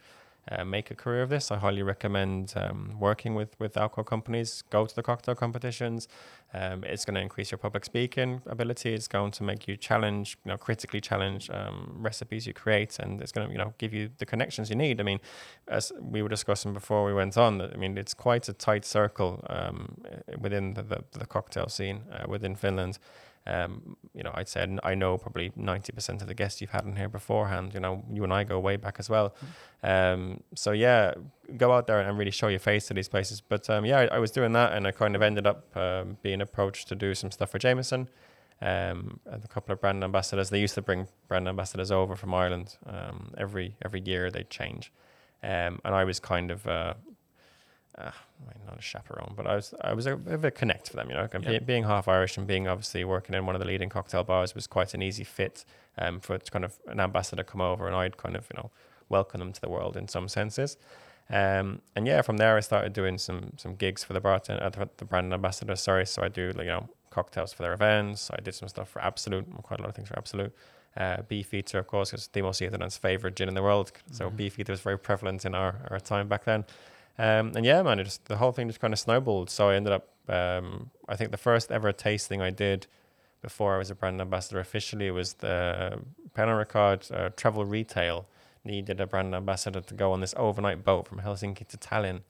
uh, 0.48 0.64
make 0.64 0.90
a 0.90 0.94
career 0.94 1.22
of 1.22 1.28
this, 1.28 1.50
I 1.50 1.58
highly 1.58 1.82
recommend 1.82 2.54
um, 2.56 2.96
working 2.98 3.34
with 3.34 3.58
with 3.58 3.76
alcohol 3.76 4.04
companies. 4.04 4.62
Go 4.70 4.86
to 4.86 4.94
the 4.94 5.02
cocktail 5.02 5.34
competitions. 5.34 6.08
Um, 6.52 6.82
it's 6.84 7.04
going 7.04 7.14
to 7.14 7.20
increase 7.20 7.50
your 7.50 7.58
public 7.58 7.84
speaking 7.84 8.42
ability. 8.46 8.92
It's 8.94 9.06
going 9.06 9.30
to 9.32 9.44
make 9.44 9.68
you 9.68 9.76
challenge, 9.76 10.36
you 10.44 10.50
know, 10.50 10.56
critically 10.56 11.00
challenge 11.00 11.48
um, 11.50 11.96
recipes 11.98 12.46
you 12.46 12.52
create, 12.52 12.98
and 12.98 13.20
it's 13.20 13.32
going 13.32 13.46
to, 13.46 13.52
you 13.52 13.58
know, 13.58 13.72
give 13.78 13.94
you 13.94 14.10
the 14.18 14.26
connections 14.26 14.70
you 14.70 14.76
need. 14.76 15.00
I 15.00 15.04
mean, 15.04 15.20
as 15.68 15.92
we 16.00 16.22
were 16.22 16.28
discussing 16.28 16.72
before 16.72 17.04
we 17.04 17.14
went 17.14 17.36
on, 17.36 17.58
that 17.58 17.72
I 17.72 17.76
mean, 17.76 17.96
it's 17.98 18.14
quite 18.14 18.48
a 18.48 18.52
tight 18.52 18.84
circle 18.84 19.44
um, 19.48 20.00
within 20.38 20.74
the, 20.74 20.82
the, 20.82 21.04
the 21.12 21.26
cocktail 21.26 21.68
scene 21.68 22.02
uh, 22.12 22.24
within 22.28 22.56
Finland. 22.56 22.98
Um, 23.46 23.96
you 24.14 24.22
know, 24.22 24.32
I'd 24.34 24.48
say 24.48 24.66
I 24.82 24.94
know 24.94 25.16
probably 25.16 25.50
ninety 25.56 25.92
percent 25.92 26.20
of 26.22 26.28
the 26.28 26.34
guests 26.34 26.60
you've 26.60 26.70
had 26.70 26.84
in 26.84 26.96
here 26.96 27.08
beforehand. 27.08 27.72
You 27.74 27.80
know, 27.80 28.04
you 28.12 28.22
and 28.22 28.32
I 28.32 28.44
go 28.44 28.58
way 28.60 28.76
back 28.76 28.96
as 28.98 29.08
well. 29.08 29.34
Um, 29.82 30.42
so 30.54 30.72
yeah, 30.72 31.14
go 31.56 31.72
out 31.72 31.86
there 31.86 32.00
and 32.00 32.18
really 32.18 32.30
show 32.30 32.48
your 32.48 32.60
face 32.60 32.86
to 32.88 32.94
these 32.94 33.08
places. 33.08 33.40
But 33.40 33.68
um, 33.70 33.84
yeah, 33.84 34.00
I, 34.00 34.16
I 34.16 34.18
was 34.18 34.30
doing 34.30 34.52
that, 34.52 34.72
and 34.72 34.86
I 34.86 34.90
kind 34.92 35.16
of 35.16 35.22
ended 35.22 35.46
up 35.46 35.74
um, 35.76 36.18
being 36.22 36.40
approached 36.40 36.88
to 36.88 36.94
do 36.94 37.14
some 37.14 37.30
stuff 37.30 37.50
for 37.50 37.58
Jameson. 37.58 38.08
Um, 38.62 39.20
and 39.24 39.42
a 39.42 39.48
couple 39.48 39.72
of 39.72 39.80
brand 39.80 40.04
ambassadors. 40.04 40.50
They 40.50 40.60
used 40.60 40.74
to 40.74 40.82
bring 40.82 41.08
brand 41.28 41.48
ambassadors 41.48 41.90
over 41.90 42.14
from 42.14 42.34
Ireland. 42.34 42.76
Um, 42.86 43.32
every 43.38 43.74
every 43.82 44.02
year 44.02 44.30
they 44.30 44.44
change, 44.44 44.92
um, 45.42 45.80
and 45.84 45.94
I 45.94 46.04
was 46.04 46.20
kind 46.20 46.50
of. 46.50 46.66
Uh, 46.66 46.94
uh, 48.00 48.10
not 48.66 48.78
a 48.78 48.82
chaperone, 48.82 49.34
but 49.36 49.46
I 49.46 49.54
was 49.56 49.74
I 49.80 49.92
was 49.94 50.06
a 50.06 50.16
bit 50.16 50.34
of 50.34 50.44
a 50.44 50.50
connect 50.50 50.88
for 50.90 50.96
them, 50.96 51.08
you 51.10 51.16
know. 51.16 51.28
and 51.32 51.44
Yeah. 51.44 51.58
be- 51.58 51.64
being 51.64 51.84
half 51.84 52.08
Irish 52.08 52.36
and 52.38 52.46
being 52.46 52.66
obviously 52.68 53.04
working 53.04 53.34
in 53.34 53.46
one 53.46 53.54
of 53.54 53.60
the 53.60 53.66
leading 53.66 53.88
cocktail 53.88 54.24
bars 54.24 54.54
was 54.54 54.66
quite 54.66 54.94
an 54.94 55.02
easy 55.02 55.24
fit 55.24 55.64
um, 55.98 56.20
for 56.20 56.38
kind 56.38 56.64
of 56.64 56.78
an 56.86 57.00
ambassador 57.00 57.42
to 57.42 57.50
come 57.50 57.60
over, 57.60 57.86
and 57.86 57.94
I'd 57.96 58.16
kind 58.16 58.36
of 58.36 58.48
you 58.52 58.56
know 58.58 58.70
welcome 59.08 59.40
them 59.40 59.52
to 59.52 59.60
the 59.60 59.68
world 59.68 59.96
in 59.96 60.08
some 60.08 60.28
senses. 60.28 60.76
Um, 61.28 61.80
and 61.94 62.06
yeah, 62.06 62.22
from 62.22 62.38
there 62.38 62.56
I 62.56 62.60
started 62.60 62.92
doing 62.92 63.18
some 63.18 63.52
some 63.56 63.74
gigs 63.76 64.02
for 64.04 64.14
the 64.14 64.20
bartender, 64.20 64.64
uh, 64.64 64.86
the, 64.96 65.04
brand 65.04 65.32
ambassador. 65.32 65.76
Sorry, 65.76 66.06
so 66.06 66.22
I 66.22 66.28
do 66.28 66.48
like 66.52 66.64
you 66.66 66.72
know 66.72 66.88
cocktails 67.10 67.52
for 67.52 67.62
their 67.62 67.72
events. 67.72 68.30
I 68.30 68.40
did 68.40 68.54
some 68.54 68.68
stuff 68.68 68.88
for 68.88 69.02
Absolut, 69.02 69.44
quite 69.62 69.80
a 69.80 69.82
lot 69.82 69.88
of 69.90 69.94
things 69.96 70.08
for 70.08 70.18
Absolut. 70.18 70.54
Uh, 70.96 71.22
Beefeater, 71.22 71.78
of 71.78 71.86
course, 71.86 72.10
because 72.10 72.28
Timo 72.28 72.50
Sietonin's 72.50 72.96
favorite 72.96 73.36
gin 73.36 73.48
in 73.48 73.54
the 73.54 73.62
world. 73.62 73.92
So 74.10 74.28
Mhm. 74.28 74.36
Beefeater 74.36 74.72
was 74.72 74.80
very 74.80 74.98
prevalent 74.98 75.44
in 75.44 75.54
our, 75.54 75.76
our 75.90 76.00
time 76.00 76.26
back 76.28 76.44
then. 76.44 76.64
Um, 77.20 77.52
and 77.54 77.66
yeah, 77.66 77.82
man, 77.82 78.02
just 78.02 78.24
the 78.24 78.38
whole 78.38 78.50
thing 78.50 78.66
just 78.66 78.80
kind 78.80 78.94
of 78.94 78.98
snowballed. 78.98 79.50
So 79.50 79.68
I 79.68 79.74
ended 79.74 79.92
up, 79.92 80.08
um, 80.26 80.90
I 81.06 81.16
think 81.16 81.32
the 81.32 81.36
first 81.36 81.70
ever 81.70 81.92
tasting 81.92 82.40
I 82.40 82.48
did 82.48 82.86
before 83.42 83.74
I 83.74 83.78
was 83.78 83.90
a 83.90 83.94
brand 83.94 84.22
ambassador 84.22 84.58
officially 84.58 85.10
was 85.10 85.34
the 85.34 86.00
Pernod 86.34 86.66
Ricard 86.66 87.14
uh, 87.14 87.28
Travel 87.36 87.66
Retail 87.66 88.26
needed 88.64 89.02
a 89.02 89.06
brand 89.06 89.34
ambassador 89.34 89.82
to 89.82 89.94
go 89.94 90.12
on 90.12 90.22
this 90.22 90.32
overnight 90.38 90.82
boat 90.82 91.06
from 91.06 91.20
Helsinki 91.20 91.68
to 91.68 91.76
Tallinn, 91.76 92.20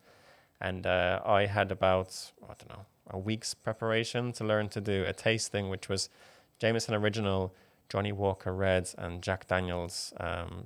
and 0.61 0.85
uh, 0.87 1.21
I 1.25 1.47
had 1.47 1.71
about 1.71 2.33
I 2.43 2.55
don't 2.59 2.69
know 2.71 2.87
a 3.11 3.19
week's 3.19 3.55
preparation 3.55 4.33
to 4.33 4.45
learn 4.45 4.69
to 4.71 4.81
do 4.81 5.05
a 5.07 5.13
tasting, 5.13 5.69
which 5.69 5.89
was 5.89 6.09
Jameson 6.59 6.95
Original, 6.95 7.55
Johnnie 7.89 8.13
Walker 8.13 8.53
Reds, 8.53 8.95
and 8.99 9.23
Jack 9.23 9.47
Daniels 9.47 10.13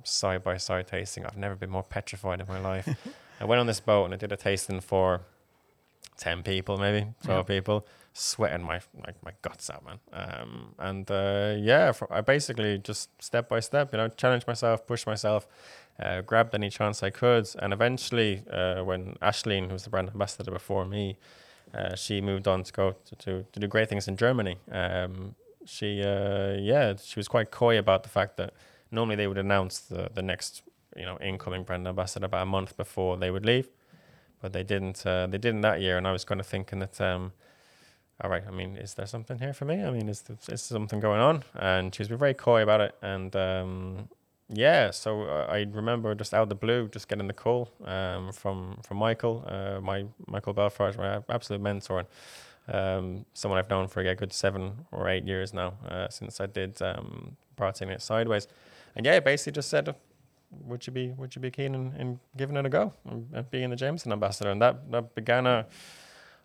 side 0.03 0.43
by 0.43 0.57
side 0.57 0.87
tasting. 0.87 1.25
I've 1.25 1.37
never 1.37 1.55
been 1.55 1.71
more 1.71 1.83
petrified 1.83 2.41
in 2.41 2.47
my 2.47 2.59
life. 2.59 2.89
I 3.39 3.45
went 3.45 3.59
on 3.59 3.67
this 3.67 3.79
boat 3.79 4.05
and 4.05 4.13
I 4.13 4.17
did 4.17 4.31
a 4.31 4.37
tasting 4.37 4.79
for 4.81 5.21
10 6.17 6.43
people, 6.43 6.77
maybe 6.77 7.07
12 7.23 7.49
Yeah. 7.49 7.55
people, 7.55 7.85
sweating 8.13 8.63
my, 8.63 8.79
my, 8.97 9.13
my 9.23 9.31
guts 9.41 9.69
out, 9.69 9.83
man. 9.85 9.99
Um, 10.13 10.73
and 10.79 11.09
uh, 11.11 11.55
yeah, 11.57 11.91
for, 11.91 12.11
I 12.11 12.21
basically 12.21 12.77
just 12.77 13.09
step 13.21 13.49
by 13.49 13.59
step, 13.59 13.91
you 13.91 13.97
know, 13.97 14.07
challenged 14.07 14.47
myself, 14.47 14.87
pushed 14.87 15.05
myself, 15.07 15.47
uh, 15.99 16.21
grabbed 16.21 16.55
any 16.55 16.69
chance 16.69 17.03
I 17.03 17.09
could. 17.09 17.47
And 17.59 17.73
eventually, 17.73 18.43
uh, 18.49 18.83
when 18.83 19.15
Ashleen, 19.21 19.67
who 19.67 19.73
was 19.73 19.83
the 19.83 19.89
brand 19.89 20.09
ambassador 20.09 20.51
before 20.51 20.85
me, 20.85 21.17
uh, 21.73 21.95
she 21.95 22.21
moved 22.21 22.47
on 22.47 22.63
to 22.63 22.71
go 22.71 22.95
to, 23.05 23.15
to, 23.17 23.45
to 23.51 23.59
do 23.59 23.67
great 23.67 23.89
things 23.89 24.07
in 24.07 24.15
Germany. 24.15 24.57
Um, 24.71 25.35
she, 25.65 26.01
uh, 26.01 26.53
yeah, 26.53 26.93
she 27.03 27.19
was 27.19 27.27
quite 27.27 27.51
coy 27.51 27.77
about 27.77 28.03
the 28.03 28.09
fact 28.09 28.37
that 28.37 28.53
normally 28.91 29.17
they 29.17 29.27
would 29.27 29.37
announce 29.37 29.79
the, 29.79 30.09
the 30.13 30.21
next, 30.21 30.61
you 30.95 31.05
know, 31.05 31.17
incoming 31.19 31.63
brand 31.63 31.87
ambassador 31.87 32.25
about 32.25 32.43
a 32.43 32.45
month 32.45 32.77
before 32.77 33.17
they 33.17 33.31
would 33.31 33.45
leave, 33.45 33.69
but 34.41 34.53
they 34.53 34.63
didn't. 34.63 35.05
Uh, 35.05 35.27
they 35.27 35.37
didn't 35.37 35.61
that 35.61 35.81
year, 35.81 35.97
and 35.97 36.07
I 36.07 36.11
was 36.11 36.25
kind 36.25 36.39
of 36.39 36.47
thinking 36.47 36.79
that, 36.79 36.99
um, 37.01 37.33
all 38.21 38.29
right, 38.29 38.43
I 38.47 38.51
mean, 38.51 38.77
is 38.77 38.93
there 38.93 39.05
something 39.05 39.39
here 39.39 39.53
for 39.53 39.65
me? 39.65 39.83
I 39.83 39.91
mean, 39.91 40.09
is 40.09 40.21
there, 40.21 40.37
is 40.47 40.61
something 40.61 40.99
going 40.99 41.21
on? 41.21 41.43
And 41.55 41.93
she 41.93 42.01
was 42.01 42.07
very 42.07 42.33
coy 42.33 42.61
about 42.61 42.81
it, 42.81 42.95
and 43.01 43.35
um, 43.35 44.09
yeah, 44.49 44.91
so 44.91 45.23
uh, 45.23 45.47
I 45.49 45.65
remember 45.71 46.13
just 46.13 46.33
out 46.33 46.43
of 46.43 46.49
the 46.49 46.55
blue, 46.55 46.87
just 46.87 47.07
getting 47.07 47.27
the 47.27 47.33
call 47.33 47.69
um, 47.83 48.31
from 48.31 48.77
from 48.83 48.97
Michael, 48.97 49.43
uh, 49.47 49.81
my 49.81 50.05
Michael 50.27 50.53
Belfort, 50.53 50.97
my 50.97 51.21
absolute 51.29 51.61
mentor, 51.61 51.99
and 51.99 52.07
um, 52.75 53.25
someone 53.33 53.59
I've 53.59 53.69
known 53.69 53.87
for 53.87 54.01
a 54.01 54.15
good 54.15 54.33
seven 54.33 54.85
or 54.91 55.09
eight 55.09 55.25
years 55.25 55.53
now 55.53 55.73
uh, 55.87 56.09
since 56.09 56.39
I 56.39 56.45
did 56.45 56.81
um, 56.81 57.37
It 57.59 58.01
Sideways, 58.01 58.47
and 58.95 59.05
yeah, 59.05 59.19
basically 59.19 59.53
just 59.53 59.69
said, 59.69 59.95
would 60.51 60.85
you 60.87 60.93
be 60.93 61.11
would 61.17 61.35
you 61.35 61.41
be 61.41 61.51
keen 61.51 61.75
in, 61.75 61.93
in 61.97 62.19
giving 62.37 62.55
it 62.55 62.65
a 62.65 62.69
go 62.69 62.93
and, 63.09 63.49
being 63.51 63.69
the 63.69 63.75
Jameson 63.75 64.11
ambassador? 64.11 64.51
And 64.51 64.61
that 64.61 64.91
that 64.91 65.15
began 65.15 65.45
a 65.47 65.65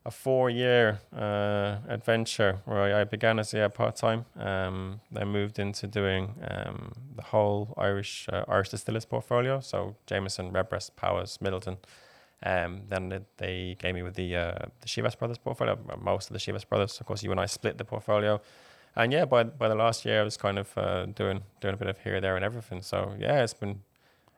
a 0.04 0.10
four 0.10 0.48
year 0.48 0.98
uh, 1.14 1.76
adventure 1.88 2.60
where 2.64 2.96
I, 2.96 3.04
began 3.04 3.38
as 3.38 3.52
yeah 3.52 3.68
part 3.68 3.96
time. 3.96 4.24
Um, 4.38 5.00
then 5.10 5.28
moved 5.28 5.58
into 5.58 5.86
doing 5.86 6.34
um, 6.48 6.92
the 7.16 7.22
whole 7.22 7.74
Irish 7.76 8.28
uh, 8.32 8.44
Irish 8.48 8.70
distillers 8.70 9.04
portfolio, 9.04 9.60
so 9.60 9.96
Jameson, 10.06 10.52
Redbreast, 10.52 10.96
Powers, 10.96 11.38
Midleton. 11.38 11.76
Um, 12.42 12.84
then 12.88 13.26
they, 13.36 13.76
gave 13.78 13.94
me 13.94 14.02
with 14.02 14.14
the 14.14 14.34
uh, 14.34 14.54
the 14.80 14.86
Chivas 14.86 15.18
Brothers 15.18 15.36
portfolio, 15.36 15.78
uh, 15.90 15.96
most 15.98 16.30
of 16.30 16.32
the 16.32 16.38
Chivas 16.38 16.66
Brothers. 16.66 16.98
Of 16.98 17.06
course, 17.06 17.22
you 17.22 17.30
and 17.30 17.40
I 17.40 17.46
split 17.46 17.76
the 17.76 17.84
portfolio, 17.84 18.40
and 18.96 19.12
yeah, 19.12 19.26
by 19.26 19.42
by 19.44 19.68
the 19.68 19.74
last 19.74 20.06
year, 20.06 20.22
I 20.22 20.24
was 20.24 20.38
kind 20.38 20.58
of 20.58 20.78
uh, 20.78 21.06
doing 21.06 21.42
doing 21.60 21.74
a 21.74 21.76
bit 21.76 21.88
of 21.88 21.98
here, 21.98 22.18
there, 22.20 22.36
and 22.36 22.44
everything. 22.44 22.80
So 22.80 23.14
yeah, 23.18 23.42
it's 23.42 23.52
been 23.52 23.82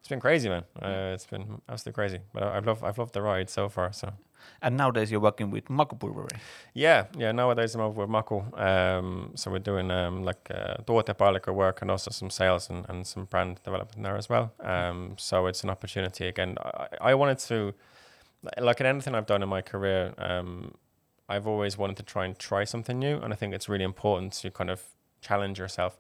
it's 0.03 0.09
been 0.09 0.19
crazy, 0.19 0.49
man. 0.49 0.65
Uh, 0.83 1.13
it's 1.15 1.27
been 1.27 1.63
absolutely 1.69 1.93
crazy, 1.93 2.19
but 2.33 2.43
I've 2.43 2.67
loved 2.67 2.83
I've 2.83 2.99
loved 2.99 3.13
the 3.15 3.23
ride 3.23 3.49
so 3.49 3.69
far. 3.69 3.93
So. 3.93 4.13
And 4.61 4.77
nowadays 4.77 5.13
you're 5.13 5.21
working 5.21 5.53
with 5.53 5.67
Maku 5.67 5.97
Brewery. 5.97 6.41
Yeah, 6.75 7.05
yeah. 7.17 7.31
Nowadays 7.31 7.77
I'm 7.77 7.83
over 7.83 8.01
with 8.01 8.11
Mako. 8.11 8.45
Um, 8.57 9.31
so 9.37 9.53
we're 9.53 9.61
doing 9.61 9.93
um, 9.93 10.25
like 10.25 10.51
uh, 10.51 11.53
work 11.53 11.83
and 11.83 11.91
also 11.93 12.11
some 12.11 12.31
sales 12.31 12.69
and, 12.69 12.85
and 12.89 13.07
some 13.07 13.27
brand 13.27 13.63
development 13.63 14.03
there 14.03 14.17
as 14.17 14.29
well. 14.29 14.53
Um, 14.59 15.15
so 15.19 15.47
it's 15.47 15.63
an 15.63 15.71
opportunity 15.71 16.27
again. 16.27 16.57
I, 16.61 16.89
I 17.01 17.15
wanted 17.15 17.39
to, 17.39 17.73
like 18.59 18.81
in 18.81 18.87
anything 18.87 19.15
I've 19.15 19.27
done 19.27 19.45
in 19.45 19.49
my 19.49 19.63
career, 19.63 20.15
um, 20.19 20.75
I've 21.29 21.47
always 21.47 21.79
wanted 21.79 21.97
to 21.99 22.03
try 22.03 22.25
and 22.25 22.37
try 22.37 22.65
something 22.65 22.99
new, 22.99 23.19
and 23.19 23.33
I 23.33 23.37
think 23.37 23.55
it's 23.55 23.69
really 23.69 23.85
important 23.85 24.33
to 24.33 24.51
kind 24.51 24.69
of 24.69 24.83
challenge 25.21 25.61
yourself. 25.61 25.97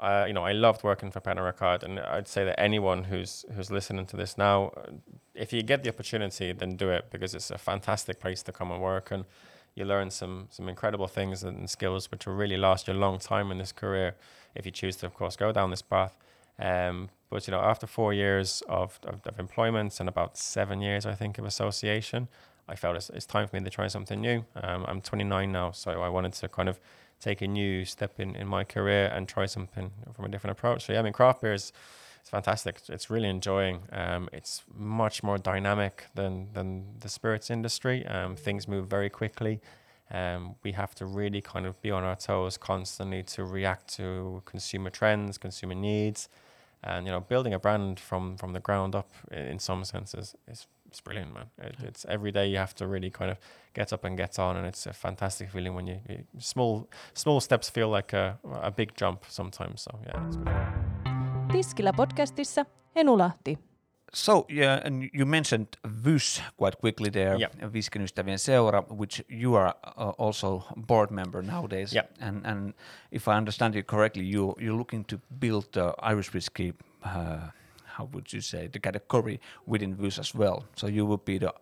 You 0.00 0.32
know, 0.32 0.44
I 0.44 0.52
loved 0.52 0.84
working 0.84 1.10
for 1.10 1.20
Pernod 1.20 1.52
Ricard, 1.52 1.82
and 1.82 1.98
I'd 1.98 2.28
say 2.28 2.44
that 2.44 2.60
anyone 2.60 3.04
who's 3.04 3.44
who's 3.54 3.70
listening 3.70 4.06
to 4.06 4.16
this 4.16 4.38
now, 4.38 4.72
uh, 4.76 4.92
if 5.34 5.52
you 5.52 5.62
get 5.62 5.82
the 5.82 5.90
opportunity, 5.90 6.52
then 6.52 6.76
do 6.76 6.90
it 6.90 7.10
because 7.10 7.34
it's 7.34 7.50
a 7.50 7.58
fantastic 7.58 8.20
place 8.20 8.42
to 8.44 8.52
come 8.52 8.70
and 8.70 8.80
work, 8.80 9.10
and 9.10 9.24
you 9.74 9.84
learn 9.84 10.10
some 10.10 10.46
some 10.50 10.68
incredible 10.68 11.08
things 11.08 11.42
and 11.42 11.68
skills 11.68 12.10
which 12.10 12.26
will 12.26 12.34
really 12.34 12.56
last 12.56 12.86
you 12.86 12.94
a 12.94 13.00
long 13.06 13.18
time 13.18 13.50
in 13.50 13.58
this 13.58 13.72
career 13.72 14.14
if 14.54 14.66
you 14.66 14.72
choose 14.72 14.96
to, 14.96 15.06
of 15.06 15.14
course, 15.14 15.36
go 15.36 15.52
down 15.52 15.70
this 15.70 15.82
path. 15.82 16.16
Um, 16.58 17.10
but 17.30 17.46
you 17.46 17.52
know, 17.52 17.60
after 17.60 17.86
four 17.86 18.12
years 18.12 18.62
of, 18.68 18.98
of, 19.04 19.20
of 19.26 19.38
employment 19.38 20.00
and 20.00 20.08
about 20.08 20.36
seven 20.36 20.80
years, 20.80 21.06
I 21.06 21.14
think, 21.14 21.38
of 21.38 21.44
association, 21.44 22.28
I 22.68 22.74
felt 22.74 22.96
it's, 22.96 23.10
it's 23.10 23.26
time 23.26 23.46
for 23.46 23.56
me 23.56 23.62
to 23.64 23.70
try 23.70 23.86
something 23.86 24.20
new. 24.20 24.44
Um, 24.56 24.84
I'm 24.88 25.00
29 25.00 25.52
now, 25.52 25.70
so 25.70 26.02
I 26.02 26.08
wanted 26.08 26.32
to 26.34 26.48
kind 26.48 26.68
of 26.68 26.80
take 27.20 27.42
a 27.42 27.48
new 27.48 27.84
step 27.84 28.20
in, 28.20 28.36
in 28.36 28.46
my 28.46 28.64
career 28.64 29.10
and 29.14 29.28
try 29.28 29.46
something 29.46 29.90
from 30.14 30.24
a 30.24 30.28
different 30.28 30.58
approach. 30.58 30.86
So 30.86 30.92
yeah, 30.92 31.00
I 31.00 31.02
mean, 31.02 31.12
craft 31.12 31.40
beer 31.42 31.52
is 31.52 31.72
it's 32.20 32.30
fantastic. 32.30 32.76
It's- 32.88 33.10
really 33.10 33.28
enjoying. 33.28 33.82
Um, 33.92 34.28
it's 34.32 34.62
much 34.76 35.22
more 35.22 35.38
dynamic 35.38 36.06
than 36.14 36.48
than 36.52 36.98
the 37.00 37.08
spirits 37.08 37.50
industry. 37.50 38.06
Um, 38.06 38.36
things 38.36 38.68
move 38.68 38.86
very 38.86 39.08
quickly. 39.10 39.60
Um, 40.10 40.56
we 40.62 40.72
have 40.72 40.94
to 40.96 41.06
really 41.06 41.40
kind 41.40 41.66
of 41.66 41.80
be 41.82 41.90
on 41.90 42.02
our 42.02 42.16
toes 42.16 42.56
constantly 42.58 43.22
to 43.34 43.44
react 43.44 43.94
to 43.96 44.42
consumer 44.44 44.90
trends, 44.90 45.38
consumer 45.38 45.74
needs, 45.74 46.28
and 46.82 47.06
you 47.06 47.12
know, 47.12 47.20
building 47.20 47.54
a 47.54 47.58
brand 47.58 47.98
from 48.00 48.36
from 48.36 48.52
the 48.52 48.60
ground 48.60 48.94
up 48.94 49.10
in 49.30 49.58
some 49.58 49.84
senses 49.84 50.34
is 50.46 50.66
it's 50.88 51.00
brilliant, 51.00 51.34
man. 51.34 51.46
It, 51.58 51.74
it's 51.82 52.04
every 52.08 52.32
day 52.32 52.46
you 52.48 52.58
have 52.58 52.74
to 52.74 52.86
really 52.86 53.10
kind 53.10 53.30
of 53.30 53.36
get 53.74 53.92
up 53.92 54.04
and 54.04 54.16
get 54.18 54.38
on, 54.38 54.56
and 54.56 54.66
it's 54.66 54.86
a 54.86 54.92
fantastic 54.92 55.50
feeling 55.50 55.74
when 55.74 55.86
you, 55.86 56.00
you 56.08 56.24
small 56.38 56.88
small 57.14 57.40
steps 57.40 57.70
feel 57.70 57.88
like 57.96 58.16
a 58.16 58.38
a 58.62 58.70
big 58.70 58.94
jump 59.00 59.24
sometimes. 59.28 59.82
So 59.82 59.90
yeah, 60.06 60.26
it's 60.26 60.36
good. 60.36 60.48
Tiskillä 61.52 61.92
podcastissa 61.92 62.64
Henu 62.96 63.18
Lahti. 63.18 63.58
So 64.14 64.46
yeah, 64.48 64.80
and 64.86 65.02
you 65.12 65.26
mentioned 65.26 65.66
Vys 66.04 66.42
quite 66.56 66.76
quickly 66.80 67.10
there, 67.10 67.36
Yeah. 67.38 67.72
Viskin 67.72 68.02
ystävien 68.02 68.38
seura, 68.38 68.82
which 68.90 69.22
you 69.28 69.54
are 69.56 69.74
uh, 69.96 70.08
also 70.18 70.62
board 70.76 71.10
member 71.10 71.42
nowadays. 71.42 71.92
Yeah. 71.92 72.06
And 72.20 72.46
and 72.46 72.74
if 73.12 73.28
I 73.28 73.36
understand 73.36 73.74
you 73.74 73.82
correctly, 73.82 74.24
you 74.24 74.54
you're 74.60 74.78
looking 74.78 75.04
to 75.04 75.18
build 75.38 75.64
the 75.72 75.92
Irish 76.12 76.32
whiskey. 76.34 76.72
Uh, 77.04 77.50
how 77.98 78.04
would 78.12 78.32
you 78.32 78.40
say 78.40 78.68
the 78.68 78.78
category 78.78 79.40
within 79.66 79.94
Vys 79.94 80.18
as 80.18 80.34
well? 80.34 80.64
So 80.76 80.86
you 80.86 81.04
would 81.06 81.24
be 81.24 81.38
the 81.38 81.52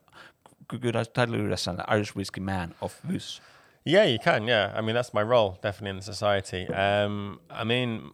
could 0.69 0.97
I 0.97 1.05
title 1.05 1.37
you 1.37 1.53
as 1.53 1.67
an 1.67 1.81
Irish 1.89 2.15
whiskey 2.15 2.41
man 2.41 2.75
of 2.81 3.01
Vys? 3.05 3.41
Yeah, 3.85 4.05
you 4.05 4.19
can. 4.19 4.47
Yeah, 4.47 4.73
I 4.77 4.81
mean 4.83 4.95
that's 4.95 5.15
my 5.15 5.23
role 5.23 5.59
definitely 5.63 5.91
in 5.91 5.97
the 5.97 6.03
society. 6.03 6.69
Um, 6.69 7.41
I 7.51 7.65
mean, 7.65 8.11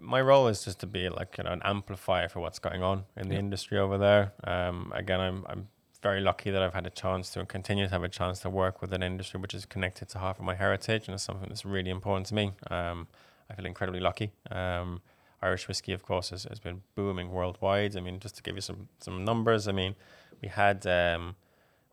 my 0.00 0.20
role 0.20 0.48
is 0.48 0.64
just 0.64 0.80
to 0.80 0.86
be 0.86 1.08
like 1.08 1.38
you 1.38 1.44
know, 1.44 1.52
an 1.52 1.62
amplifier 1.64 2.28
for 2.28 2.40
what's 2.40 2.58
going 2.58 2.82
on 2.82 3.04
in 3.16 3.28
the 3.28 3.34
Yeah. 3.34 3.40
industry 3.40 3.78
over 3.78 3.96
there. 3.98 4.32
Um, 4.44 4.92
again, 4.94 5.20
I'm 5.20 5.44
I'm 5.48 5.68
very 6.02 6.20
lucky 6.20 6.50
that 6.50 6.62
I've 6.62 6.74
had 6.74 6.86
a 6.86 6.90
chance 6.90 7.30
to 7.30 7.38
and 7.40 7.48
continue 7.48 7.84
to 7.86 7.90
have 7.92 8.02
a 8.02 8.08
chance 8.08 8.40
to 8.40 8.50
work 8.50 8.80
with 8.82 8.92
an 8.92 9.02
industry 9.04 9.40
which 9.40 9.54
is 9.54 9.64
connected 9.66 10.08
to 10.08 10.18
half 10.18 10.38
of 10.40 10.44
my 10.44 10.56
heritage 10.56 11.06
and 11.06 11.14
it's 11.14 11.22
something 11.22 11.48
that's 11.48 11.64
really 11.64 11.90
important 11.90 12.26
to 12.26 12.34
me. 12.34 12.52
Um, 12.70 13.06
I 13.48 13.54
feel 13.54 13.66
incredibly 13.66 14.00
lucky. 14.00 14.32
Um, 14.50 15.00
Irish 15.42 15.68
whiskey, 15.68 15.92
of 15.92 16.02
course, 16.02 16.30
has, 16.30 16.44
has 16.44 16.60
been 16.60 16.82
booming 16.94 17.30
worldwide. 17.30 17.96
I 17.96 18.00
mean, 18.00 18.20
just 18.20 18.36
to 18.36 18.42
give 18.42 18.54
you 18.54 18.60
some 18.60 18.88
some 18.98 19.24
numbers, 19.24 19.68
I 19.68 19.72
mean, 19.72 19.94
we 20.40 20.48
had 20.48 20.86
um, 20.86 21.36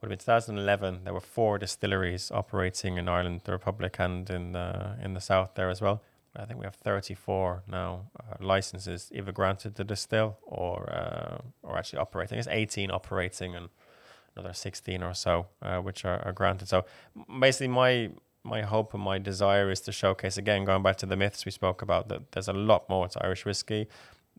would 0.02 0.12
have 0.12 0.18
been 0.20 0.26
2011. 0.26 1.04
There 1.04 1.14
were 1.14 1.20
four 1.20 1.58
distilleries 1.58 2.32
operating 2.32 2.98
in 2.98 3.10
Ireland, 3.10 3.42
the 3.44 3.52
Republic, 3.52 3.98
and 4.00 4.30
in 4.30 4.56
uh, 4.56 4.98
in 5.02 5.14
the 5.14 5.22
south 5.22 5.56
there 5.56 5.70
as 5.70 5.82
well. 5.82 6.02
I 6.36 6.46
think 6.46 6.60
we 6.60 6.66
have 6.66 6.76
34 6.76 7.64
now 7.68 8.06
uh, 8.20 8.36
licenses 8.40 9.12
either 9.14 9.32
granted 9.32 9.76
to 9.76 9.84
distill 9.84 10.38
or 10.44 10.90
uh, 10.92 11.40
or 11.64 11.78
actually 11.78 12.00
operating. 12.00 12.38
It's 12.38 12.48
18 12.48 12.92
operating 12.92 13.56
and 13.56 13.70
another 14.36 14.54
16 14.54 15.04
or 15.04 15.14
so 15.14 15.48
uh, 15.62 15.80
which 15.80 16.06
are, 16.06 16.22
are 16.26 16.32
granted. 16.32 16.68
So 16.68 16.86
basically, 17.40 17.70
my 17.70 18.12
my 18.44 18.62
hope 18.62 18.94
and 18.94 19.04
my 19.04 19.18
desire 19.18 19.70
is 19.70 19.82
to 19.82 19.92
showcase 19.92 20.38
again, 20.38 20.66
going 20.66 20.84
back 20.84 20.98
to 20.98 21.06
the 21.06 21.16
myths 21.16 21.46
we 21.46 21.52
spoke 21.52 21.82
about, 21.82 22.08
that 22.10 22.32
there's 22.32 22.48
a 22.48 22.54
lot 22.54 22.90
more 22.90 23.08
to 23.08 23.24
Irish 23.24 23.46
whiskey. 23.46 23.88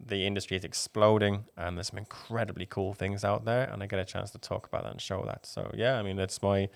The 0.02 0.26
industry 0.26 0.56
is 0.56 0.64
exploding, 0.64 1.44
and 1.56 1.76
there's 1.76 1.88
some 1.88 1.98
incredibly 1.98 2.64
cool 2.64 2.94
things 2.94 3.24
out 3.24 3.44
there, 3.44 3.64
and 3.64 3.82
I 3.82 3.86
get 3.86 3.98
a 3.98 4.04
chance 4.04 4.30
to 4.30 4.38
talk 4.38 4.66
about 4.66 4.84
that 4.84 4.92
and 4.92 5.00
show 5.00 5.22
that. 5.26 5.44
So 5.44 5.70
yeah, 5.74 5.98
I 5.98 6.02
mean, 6.02 6.18
it's 6.18 6.42
my 6.42 6.68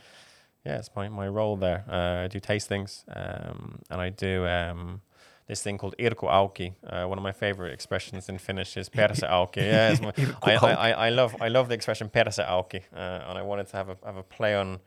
yeah, 0.64 0.78
it's 0.78 0.90
my, 0.96 1.08
my 1.08 1.28
role 1.28 1.56
there. 1.56 1.84
Uh, 1.88 2.24
I 2.24 2.28
do 2.28 2.40
tastings, 2.40 3.04
um, 3.14 3.80
and 3.90 4.00
I 4.00 4.08
do 4.08 4.46
um, 4.46 5.02
this 5.46 5.62
thing 5.62 5.76
called 5.76 5.94
irkku 5.98 6.28
auki. 6.28 6.74
Uh, 6.86 7.06
one 7.06 7.18
of 7.18 7.22
my 7.22 7.32
favorite 7.32 7.72
expressions 7.72 8.28
in 8.28 8.38
Finnish 8.38 8.76
is 8.76 8.88
perse 8.98 9.20
auki. 9.20 9.56
Yeah, 9.56 9.90
it's 9.90 10.00
my, 10.00 10.12
I. 10.42 10.54
I, 10.54 10.72
I, 10.72 10.90
I 10.90 11.08
love 11.10 11.36
I 11.40 11.48
love 11.48 11.68
the 11.68 11.74
expression 11.74 12.08
perse 12.08 12.38
auki, 12.38 12.82
uh, 12.94 13.28
and 13.28 13.38
I 13.38 13.42
wanted 13.42 13.68
to 13.68 13.76
have 13.76 13.88
a 13.90 13.96
have 14.04 14.16
a 14.16 14.22
play 14.22 14.54
on 14.54 14.80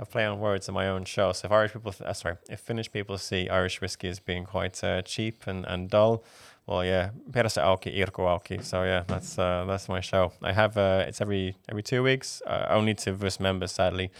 a 0.00 0.06
play 0.06 0.24
on 0.24 0.40
words 0.40 0.68
in 0.68 0.74
my 0.74 0.88
own 0.88 1.04
show. 1.04 1.32
So 1.32 1.46
if 1.46 1.52
Irish 1.52 1.72
people, 1.72 1.92
th- 1.92 2.08
uh, 2.08 2.12
sorry, 2.14 2.36
if 2.48 2.60
Finnish 2.60 2.90
people 2.90 3.18
see 3.18 3.48
Irish 3.48 3.80
whiskey 3.80 4.08
as 4.08 4.18
being 4.20 4.44
quite 4.44 4.82
uh, 4.82 5.02
cheap 5.02 5.46
and, 5.46 5.64
and 5.66 5.90
dull, 5.90 6.24
well, 6.66 6.84
yeah, 6.84 7.10
Perse 7.32 7.58
Auki, 7.58 7.90
Irkku 7.98 8.22
Auki. 8.34 8.62
So 8.62 8.82
yeah, 8.84 9.02
that's 9.06 9.38
uh, 9.38 9.64
that's 9.68 9.88
my 9.88 10.00
show. 10.00 10.32
I 10.42 10.52
have 10.52 10.76
uh, 10.78 11.04
it's 11.08 11.20
every 11.20 11.56
every 11.68 11.82
two 11.82 12.02
weeks, 12.02 12.42
uh, 12.46 12.66
only 12.70 12.94
to 12.94 13.12
VYS 13.12 13.40
members, 13.40 13.72
sadly, 13.72 14.10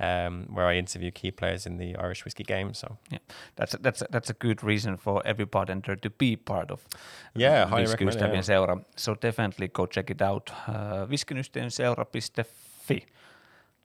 um, 0.00 0.46
where 0.54 0.66
I 0.66 0.76
interview 0.76 1.10
key 1.10 1.30
players 1.30 1.66
in 1.66 1.78
the 1.78 1.96
Irish 1.96 2.24
whiskey 2.24 2.44
game. 2.44 2.74
So 2.74 2.86
yeah, 3.10 3.18
That's 3.56 3.74
a, 3.74 3.78
that's 3.78 4.02
a, 4.02 4.06
that's 4.10 4.30
a 4.30 4.34
good 4.34 4.62
reason 4.62 4.96
for 4.98 5.22
every 5.26 5.46
bartender 5.46 5.96
to 5.96 6.10
be 6.10 6.36
part 6.36 6.70
of 6.70 6.84
Yeah, 7.34 7.66
highly 7.66 7.86
Whisky 7.86 8.04
recommend 8.04 8.48
yeah. 8.48 8.56
seura. 8.56 8.84
So 8.96 9.14
definitely 9.14 9.68
go 9.68 9.86
check 9.86 10.10
it 10.10 10.20
out. 10.22 10.50
Uh, 10.68 11.06
whiskeynystävienseura.fi. 11.06 13.04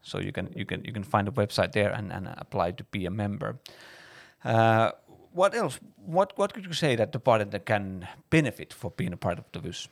So 0.02 0.20
you 0.20 0.32
can 0.32 0.50
you 0.56 0.66
can 0.66 0.84
you 0.86 0.94
can 0.94 1.04
find 1.04 1.28
a 1.28 1.32
website 1.32 1.72
there 1.74 1.92
and, 1.92 2.12
and 2.12 2.30
apply 2.38 2.72
to 2.72 2.84
be 2.86 3.06
a 3.06 3.12
member. 3.12 3.58
Uh, 4.44 4.92
what 5.34 5.54
else? 5.54 5.80
What 6.06 6.38
what 6.38 6.54
could 6.54 6.66
you 6.66 6.74
say 6.74 6.96
that 6.96 7.12
the 7.12 7.20
bartender 7.20 7.60
can 7.60 8.08
benefit 8.30 8.74
for 8.74 8.92
being 8.92 9.14
a 9.14 9.18
part 9.18 9.40
of 9.40 9.46
the 9.52 9.60
VYS? 9.60 9.88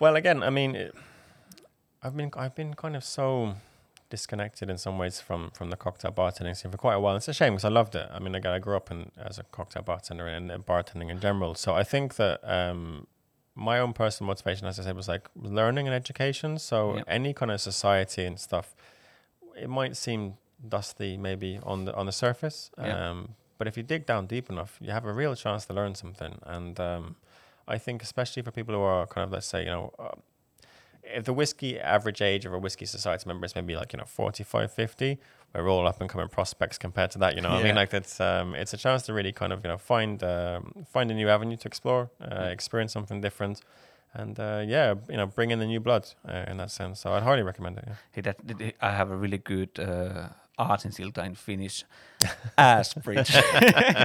Well, 0.00 0.16
again, 0.16 0.42
I 0.42 0.50
mean, 0.50 0.90
I've 2.02 2.16
been 2.16 2.30
I've 2.36 2.54
been 2.54 2.74
kind 2.74 2.96
of 2.96 3.04
so 3.04 3.54
disconnected 4.10 4.68
in 4.68 4.76
some 4.76 4.98
ways 4.98 5.20
from 5.20 5.50
from 5.54 5.70
the 5.70 5.76
cocktail 5.76 6.12
bartending 6.12 6.56
scene 6.56 6.70
for 6.70 6.78
quite 6.78 6.94
a 6.94 7.00
while. 7.00 7.16
It's 7.16 7.28
a 7.28 7.32
shame 7.32 7.54
because 7.54 7.64
I 7.64 7.70
loved 7.70 7.94
it. 7.94 8.08
I 8.12 8.18
mean, 8.18 8.34
again, 8.34 8.52
I 8.52 8.58
grew 8.58 8.76
up 8.76 8.90
in, 8.90 9.10
as 9.16 9.38
a 9.38 9.44
cocktail 9.44 9.82
bartender 9.82 10.26
and 10.26 10.50
uh, 10.50 10.58
bartending 10.58 11.10
in 11.10 11.20
general. 11.20 11.54
So 11.54 11.74
I 11.74 11.84
think 11.84 12.16
that 12.16 12.40
um, 12.42 13.06
my 13.54 13.78
own 13.78 13.92
personal 13.92 14.28
motivation, 14.28 14.66
as 14.66 14.78
I 14.78 14.84
said, 14.84 14.96
was 14.96 15.08
like 15.08 15.28
learning 15.36 15.86
and 15.86 15.94
education. 15.94 16.58
So 16.58 16.96
Yep. 16.96 17.04
any 17.08 17.32
kind 17.34 17.50
of 17.50 17.60
society 17.60 18.24
and 18.24 18.38
stuff, 18.40 18.74
it 19.56 19.68
might 19.68 19.96
seem 19.96 20.34
dusty 20.68 21.16
maybe 21.16 21.58
on 21.62 21.84
the 21.84 21.94
on 21.94 22.06
the 22.06 22.12
surface. 22.12 22.70
Yeah. 22.78 23.10
Um, 23.10 23.34
but 23.58 23.68
if 23.68 23.76
you 23.76 23.82
dig 23.82 24.06
down 24.06 24.26
deep 24.26 24.50
enough, 24.50 24.78
you 24.80 24.90
have 24.90 25.04
a 25.04 25.12
real 25.12 25.34
chance 25.36 25.66
to 25.66 25.72
learn 25.74 25.94
something. 25.94 26.38
And 26.44 26.80
um, 26.80 27.16
I 27.68 27.78
think, 27.78 28.02
especially 28.02 28.42
for 28.42 28.50
people 28.50 28.74
who 28.74 28.80
are 28.80 29.06
kind 29.06 29.24
of, 29.24 29.30
let's 29.32 29.46
say, 29.46 29.60
you 29.60 29.70
know, 29.70 29.92
uh, 29.98 30.16
if 31.04 31.24
the 31.24 31.32
whiskey 31.32 31.78
average 31.78 32.22
age 32.22 32.44
of 32.46 32.52
a 32.52 32.58
whiskey 32.58 32.86
society 32.86 33.24
member 33.26 33.44
is 33.44 33.54
maybe 33.54 33.74
like 33.76 33.92
you 33.92 33.98
know 33.98 34.04
45 34.04 34.72
50 34.72 35.18
we're 35.54 35.68
all 35.68 35.86
up 35.86 36.00
and 36.00 36.08
coming 36.10 36.28
prospects 36.28 36.78
compared 36.78 37.10
to 37.10 37.18
that 37.18 37.34
you 37.36 37.40
know 37.42 37.50
what 37.50 37.60
i 37.60 37.64
mean? 37.64 37.74
Like 37.82 37.90
that's 37.90 38.20
um 38.20 38.54
it's 38.54 38.72
a 38.74 38.76
chance 38.76 39.02
to 39.06 39.12
really 39.12 39.32
kind 39.32 39.52
of 39.52 39.58
you 39.64 39.68
know 39.68 39.78
find 39.78 40.22
um, 40.22 40.84
find 40.94 41.10
a 41.10 41.14
new 41.14 41.28
avenue 41.28 41.56
to 41.56 41.68
explore 41.68 42.10
uh, 42.20 42.44
experience 42.56 42.92
something 42.92 43.20
different 43.20 43.60
and 44.14 44.38
uh, 44.38 44.62
yeah 44.66 44.94
you 45.08 45.16
know 45.16 45.26
bring 45.26 45.50
in 45.50 45.58
the 45.58 45.66
new 45.66 45.80
blood 45.80 46.04
uh, 46.28 46.44
in 46.50 46.56
that 46.58 46.70
sense. 46.70 47.00
So 47.00 47.12
i'd 47.14 47.22
highly 47.22 47.42
recommend 47.42 47.78
it 47.78 47.84
yeah. 47.86 47.94
Hey, 48.12 48.20
that, 48.22 48.36
that- 48.48 48.74
I 48.80 48.90
have 49.00 49.10
a 49.10 49.16
really 49.16 49.38
good 49.38 49.70
uh, 49.78 50.28
aasinsilta 50.70 51.24
in 51.24 51.34
Finnish 51.34 51.84
ass 52.56 52.94
bridge 53.04 53.34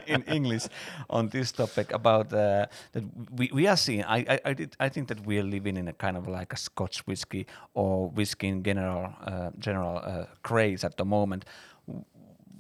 in 0.08 0.24
English 0.24 0.68
on 1.10 1.30
this 1.30 1.52
topic 1.52 1.94
about 1.94 2.34
uh, 2.34 2.66
that 2.92 3.04
we, 3.32 3.50
we 3.54 3.68
are 3.68 3.78
seeing. 3.78 4.04
I 4.04 4.18
I 4.18 4.40
I, 4.46 4.54
did, 4.54 4.76
I 4.80 4.90
think 4.90 5.08
that 5.08 5.26
we 5.26 5.40
are 5.40 5.44
living 5.44 5.78
in 5.78 5.88
a 5.88 5.94
kind 5.94 6.18
of 6.18 6.28
like 6.28 6.54
a 6.54 6.58
Scotch 6.58 7.06
whiskey 7.08 7.46
or 7.74 8.10
whiskey 8.10 8.48
in 8.48 8.64
general 8.64 9.14
uh, 9.26 9.50
general 9.60 9.98
uh, 9.98 10.26
craze 10.44 10.84
at 10.84 10.98
the 10.98 11.06
moment. 11.06 11.46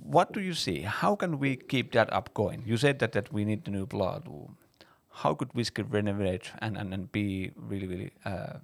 What 0.04 0.32
do 0.32 0.40
you 0.40 0.54
see? 0.54 0.82
How 0.82 1.16
can 1.16 1.40
we 1.40 1.56
keep 1.56 1.92
that 1.92 2.12
up 2.14 2.34
going? 2.34 2.64
You 2.66 2.78
said 2.78 3.00
that 3.00 3.12
that 3.12 3.34
we 3.34 3.44
need 3.46 3.66
the 3.66 3.72
new 3.72 3.86
blood. 3.86 4.30
How 5.24 5.34
could 5.34 5.54
whiskey 5.54 5.82
renovate 5.82 6.52
and, 6.60 6.78
and, 6.78 6.94
and 6.94 7.12
be 7.12 7.52
really 7.56 7.88
really 7.88 8.12
uh, 8.26 8.60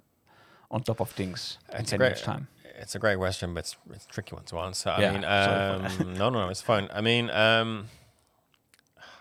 on 0.70 0.82
top 0.82 1.00
of 1.00 1.10
things 1.10 1.58
in 1.72 1.80
It's 1.80 1.90
ten 1.90 2.00
years 2.00 2.22
time? 2.22 2.48
It's 2.76 2.94
a 2.94 2.98
great 2.98 3.18
question, 3.18 3.54
but 3.54 3.60
it's, 3.60 3.76
it's 3.90 4.04
a 4.04 4.08
tricky 4.08 4.34
one 4.34 4.44
to 4.46 4.58
answer. 4.58 4.90
I 4.90 5.00
Yeah, 5.00 5.12
mean, 5.12 5.24
um, 5.24 6.14
no, 6.18 6.28
no, 6.30 6.42
no, 6.44 6.48
it's 6.48 6.60
fine. 6.62 6.88
I 6.92 7.00
mean, 7.00 7.30
um, 7.30 7.86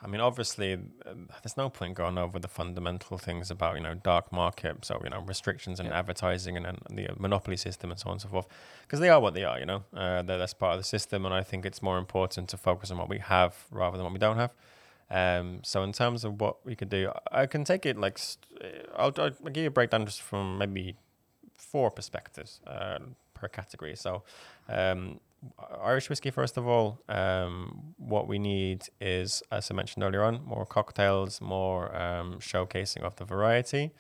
I 0.02 0.08
mean, 0.08 0.20
obviously, 0.20 0.74
um, 1.06 1.30
there's 1.42 1.56
no 1.56 1.70
point 1.70 1.96
going 1.96 2.18
over 2.18 2.38
the 2.40 2.48
fundamental 2.50 3.18
things 3.18 3.50
about 3.50 3.76
you 3.78 3.82
know 3.84 3.94
dark 3.94 4.32
market, 4.34 4.84
so 4.84 5.00
you 5.04 5.10
know 5.10 5.22
restrictions 5.22 5.80
and 5.80 5.90
Yeah. 5.90 6.00
advertising 6.00 6.58
and, 6.58 6.66
and 6.66 6.80
the 6.98 7.08
monopoly 7.18 7.56
system 7.58 7.90
and 7.92 8.00
so 8.00 8.08
on 8.10 8.14
and 8.14 8.22
so 8.22 8.28
forth, 8.28 8.48
because 8.82 9.00
they 9.00 9.10
are 9.10 9.20
what 9.22 9.34
they 9.34 9.44
are. 9.46 9.60
You 9.60 9.66
know, 9.66 9.84
uh, 9.96 10.22
they're, 10.24 10.38
that's 10.38 10.54
part 10.54 10.74
of 10.76 10.80
the 10.80 10.84
system, 10.84 11.26
and 11.26 11.34
I 11.34 11.42
think 11.44 11.66
it's 11.66 11.82
more 11.82 11.98
important 11.98 12.50
to 12.50 12.58
focus 12.58 12.92
on 12.92 12.98
what 12.98 13.08
we 13.08 13.20
have 13.20 13.56
rather 13.72 13.96
than 13.98 14.04
what 14.04 14.14
we 14.14 14.20
don't 14.20 14.38
have. 14.38 14.54
Um, 15.10 15.60
so 15.64 15.84
in 15.84 15.94
terms 15.94 16.24
of 16.26 16.42
what 16.42 16.66
we 16.66 16.76
could 16.76 16.90
do, 16.90 17.12
I 17.32 17.46
can 17.46 17.64
take 17.64 17.86
it 17.86 17.98
like 17.98 18.18
st- 18.18 18.46
I'll, 18.96 19.14
I'll 19.18 19.30
give 19.52 19.58
you 19.64 19.68
a 19.68 19.72
breakdown 19.72 20.06
just 20.06 20.22
from 20.22 20.58
maybe 20.58 20.96
four 21.56 21.92
perspectives 21.92 22.60
uh, 22.68 23.00
category. 23.50 23.96
So, 23.96 24.24
um, 24.70 25.20
Irish 25.84 26.10
whiskey, 26.10 26.32
first 26.32 26.58
of 26.58 26.68
all, 26.68 27.00
um, 27.10 27.94
what 27.98 28.28
we 28.28 28.40
need 28.40 28.88
is, 29.02 29.44
as 29.52 29.70
I 29.70 29.74
mentioned 29.74 30.04
earlier 30.04 30.24
on, 30.24 30.44
more 30.46 30.66
cocktails, 30.66 31.42
more 31.42 31.96
um, 31.96 32.40
showcasing 32.40 33.02
of 33.02 33.16
the 33.18 33.26
variety, 33.26 33.92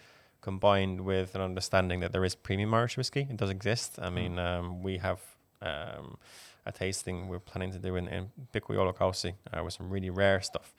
combined 0.41 1.01
with 1.01 1.35
an 1.35 1.41
understanding 1.41 1.99
that 1.99 2.11
there 2.11 2.23
is 2.23 2.35
premium 2.35 2.73
Irish 2.73 2.97
whiskey. 2.97 3.27
It 3.29 3.37
does 3.37 3.49
exist. 3.49 3.99
I 4.01 4.09
mean, 4.09 4.39
um, 4.39 4.83
we 4.83 4.97
have 4.97 5.19
um, 5.61 6.17
a 6.65 6.71
tasting 6.71 7.27
we're 7.27 7.39
planning 7.39 7.71
to 7.71 7.79
do 7.79 7.95
in, 7.95 8.07
in 8.07 8.29
Pico 8.51 8.73
Olokausi 8.73 9.33
uh, 9.51 9.63
with 9.63 9.73
some 9.73 9.89
really 9.89 10.09
rare 10.09 10.41
stuff. 10.41 10.73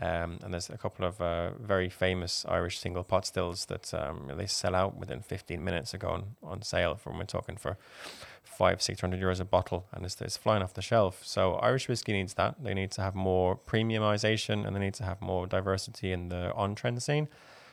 Um, 0.00 0.38
and 0.42 0.52
there's 0.52 0.68
a 0.68 0.76
couple 0.76 1.06
of 1.06 1.20
uh, 1.20 1.52
very 1.58 1.88
famous 1.88 2.44
Irish 2.46 2.78
single 2.78 3.02
pot 3.02 3.24
stills 3.24 3.64
that 3.66 3.94
um, 3.94 4.30
they 4.36 4.46
sell 4.46 4.74
out 4.74 4.96
within 4.96 5.20
15 5.20 5.64
minutes 5.64 5.94
ago 5.94 6.08
on, 6.08 6.24
on 6.42 6.62
sale. 6.62 6.96
From 6.96 7.16
we're 7.18 7.24
talking 7.24 7.56
for 7.56 7.78
five, 8.42 8.80
six 8.82 9.00
hundred 9.00 9.20
euros 9.20 9.40
a 9.40 9.44
bottle, 9.44 9.86
and 9.92 10.04
it's, 10.04 10.20
it's 10.20 10.36
flying 10.36 10.62
off 10.62 10.74
the 10.74 10.82
shelf. 10.82 11.20
So 11.24 11.54
Irish 11.54 11.88
whiskey 11.88 12.12
needs 12.12 12.34
that. 12.34 12.56
They 12.62 12.74
need 12.74 12.90
to 12.92 13.02
have 13.02 13.14
more 13.14 13.56
premiumization, 13.56 14.66
and 14.66 14.76
they 14.76 14.80
need 14.80 14.94
to 14.94 15.04
have 15.04 15.20
more 15.20 15.46
diversity 15.46 16.12
in 16.12 16.28
the 16.28 16.52
on-trend 16.54 17.02
scene. 17.02 17.28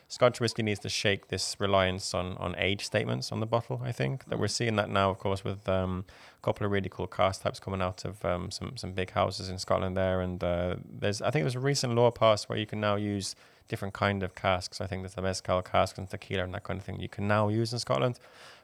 Scotch 0.08 0.40
whiskey 0.40 0.62
needs 0.64 0.80
to 0.82 0.90
shake 0.90 1.28
this 1.30 1.56
reliance 1.60 2.14
on 2.14 2.38
on 2.38 2.56
age 2.58 2.86
statements 2.86 3.32
on 3.32 3.40
the 3.40 3.46
bottle. 3.46 3.82
I 3.84 3.92
think 3.92 4.26
that 4.26 4.38
we're 4.40 4.48
seeing 4.48 4.76
that 4.76 4.90
now, 4.90 5.10
of 5.10 5.18
course, 5.18 5.44
with 5.44 5.68
um, 5.68 6.06
a 6.38 6.46
couple 6.46 6.66
of 6.66 6.72
really 6.72 6.90
cool 6.90 7.08
cask 7.08 7.42
types 7.42 7.60
coming 7.60 7.82
out 7.82 8.06
of 8.06 8.24
um, 8.24 8.52
some 8.52 8.78
some 8.78 8.92
big 8.94 9.12
houses 9.12 9.50
in 9.50 9.58
Scotland 9.58 9.98
there. 9.98 10.22
And 10.22 10.44
uh, 10.44 10.76
there's 10.88 11.22
I 11.22 11.32
think 11.32 11.44
there's 11.44 11.56
a 11.56 11.60
recent 11.60 11.96
law 11.96 12.12
passed 12.12 12.50
where 12.50 12.58
you 12.58 12.66
can 12.68 12.80
now 12.80 12.96
use 12.96 13.36
different 13.68 13.94
kind 13.94 14.24
of 14.24 14.36
casks. 14.36 14.82
I 14.82 14.88
think 14.88 15.02
there's 15.04 15.16
the 15.16 15.22
mezcal 15.22 15.62
cask 15.62 15.98
and 15.98 16.10
tequila 16.10 16.44
and 16.44 16.54
that 16.54 16.64
kind 16.64 16.80
of 16.80 16.86
thing 16.86 17.00
you 17.00 17.10
can 17.10 17.28
now 17.28 17.48
use 17.50 17.74
in 17.74 17.80
Scotland. 17.80 18.20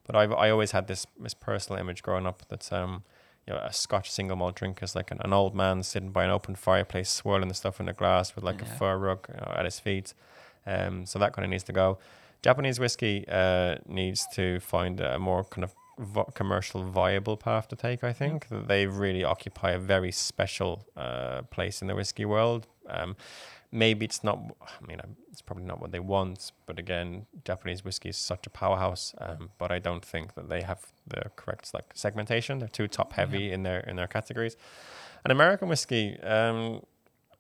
But 0.06 0.16
I've 0.16 0.34
I 0.34 0.50
always 0.52 0.72
had 0.72 0.88
this 0.88 1.08
this 1.20 1.34
personal 1.34 1.80
image 1.82 2.04
growing 2.04 2.28
up 2.28 2.44
that 2.50 2.72
um, 2.74 3.04
you 3.48 3.54
know, 3.54 3.60
a 3.62 3.74
Scotch 3.74 4.12
single 4.12 4.36
malt 4.38 4.56
drink 4.56 4.84
is 4.84 4.96
like 4.96 5.10
an, 5.10 5.20
an 5.22 5.34
old 5.34 5.56
man 5.56 5.82
sitting 5.82 6.12
by 6.12 6.26
an 6.26 6.30
open 6.30 6.54
fireplace, 6.56 7.10
swirling 7.10 7.48
the 7.48 7.56
stuff 7.56 7.80
in 7.80 7.90
a 7.90 7.94
glass 7.94 8.36
with 8.36 8.44
like 8.44 8.60
Yeah. 8.62 8.72
a 8.72 8.78
fur 8.78 8.98
rug 8.98 9.26
you 9.30 9.36
know, 9.38 9.54
at 9.58 9.66
his 9.66 9.80
feet. 9.80 10.14
Um, 10.70 11.06
so 11.06 11.20
that 11.20 11.34
kind 11.34 11.46
of 11.46 11.50
needs 11.50 11.64
to 11.66 11.74
go. 11.74 11.98
Japanese 12.42 12.80
whiskey 12.80 13.26
uh, 13.28 13.76
needs 13.88 14.26
to 14.34 14.60
find 14.60 15.00
a 15.02 15.20
more 15.20 15.44
kind 15.44 15.64
of 15.64 15.74
vo- 15.98 16.32
commercial 16.36 16.84
viable 16.84 17.38
path 17.38 17.68
to 17.70 17.76
take. 17.76 18.04
I 18.04 18.14
think 18.14 18.48
that 18.50 18.68
they 18.68 18.86
really 18.86 19.24
occupy 19.24 19.72
a 19.72 19.80
very 19.80 20.12
special 20.12 20.86
uh, 20.96 21.42
place 21.44 21.82
in 21.82 21.88
the 21.88 21.96
whiskey 21.96 22.26
world. 22.26 22.68
Um, 22.88 23.16
maybe 23.72 24.06
it's 24.06 24.24
not. 24.24 24.40
I 24.62 24.88
mean, 24.88 25.00
um, 25.04 25.16
it's 25.32 25.42
probably 25.42 25.66
not 25.66 25.82
what 25.82 25.92
they 25.92 26.00
want. 26.00 26.52
But 26.66 26.80
again, 26.80 27.26
Japanese 27.44 27.84
whiskey 27.84 28.10
is 28.10 28.18
such 28.18 28.48
a 28.48 28.50
powerhouse. 28.50 29.14
Um, 29.20 29.50
but 29.58 29.72
I 29.72 29.80
don't 29.80 30.06
think 30.06 30.36
that 30.36 30.50
they 30.50 30.62
have 30.62 30.92
the 31.08 31.24
correct 31.36 31.74
like 31.74 31.92
segmentation. 31.94 32.60
They're 32.60 32.68
too 32.68 32.88
top 32.88 33.14
heavy 33.14 33.52
in 33.52 33.64
their 33.64 33.82
in 33.82 33.96
their 33.98 34.08
categories. 34.08 34.56
And 35.24 35.32
American 35.32 35.68
whiskey. 35.68 36.20
Um, 36.22 36.84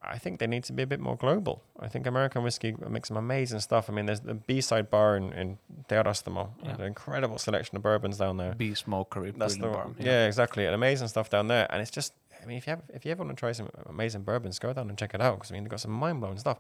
I 0.01 0.17
think 0.17 0.39
they 0.39 0.47
need 0.47 0.63
to 0.63 0.73
be 0.73 0.83
a 0.83 0.88
bit 0.88 0.99
more 1.01 1.17
global. 1.17 1.62
I 1.79 1.89
think 1.89 2.07
American 2.07 2.41
whiskey 2.41 2.73
makes 2.88 3.09
some 3.09 3.17
amazing 3.17 3.59
stuff. 3.59 3.89
I 3.89 3.93
mean, 3.93 4.05
there's 4.05 4.21
the 4.21 4.33
B-side 4.35 4.89
bar 4.89 5.17
in, 5.17 5.33
in 5.33 5.57
Teurastamo, 5.89 6.49
Yeah. 6.63 6.75
an 6.75 6.81
incredible 6.83 7.38
selection 7.38 7.75
of 7.75 7.83
bourbons 7.83 8.17
down 8.17 8.38
there. 8.38 8.53
B 8.55 8.73
smokery, 8.75 9.31
That's 9.35 9.57
the. 9.57 9.67
Bar, 9.67 9.88
Yeah. 9.99 10.25
exactly. 10.25 10.65
And 10.65 10.73
amazing 10.73 11.09
stuff 11.09 11.29
down 11.29 11.47
there. 11.47 11.67
And 11.69 11.81
it's 11.81 11.91
just, 11.91 12.13
I 12.41 12.45
mean, 12.45 12.57
if 12.57 12.65
you 12.65 12.71
have, 12.71 12.81
if 12.93 13.03
you 13.05 13.12
ever 13.12 13.23
want 13.25 13.35
to 13.35 13.39
try 13.39 13.51
some 13.51 13.69
amazing 13.88 14.21
bourbons, 14.23 14.57
go 14.57 14.71
down 14.71 14.88
and 14.88 14.97
check 14.97 15.13
it 15.13 15.19
out 15.19 15.35
because 15.35 15.51
I 15.51 15.55
mean 15.55 15.63
they've 15.63 15.69
got 15.69 15.81
some 15.81 15.91
mind 15.91 16.21
blowing 16.21 16.38
stuff. 16.38 16.59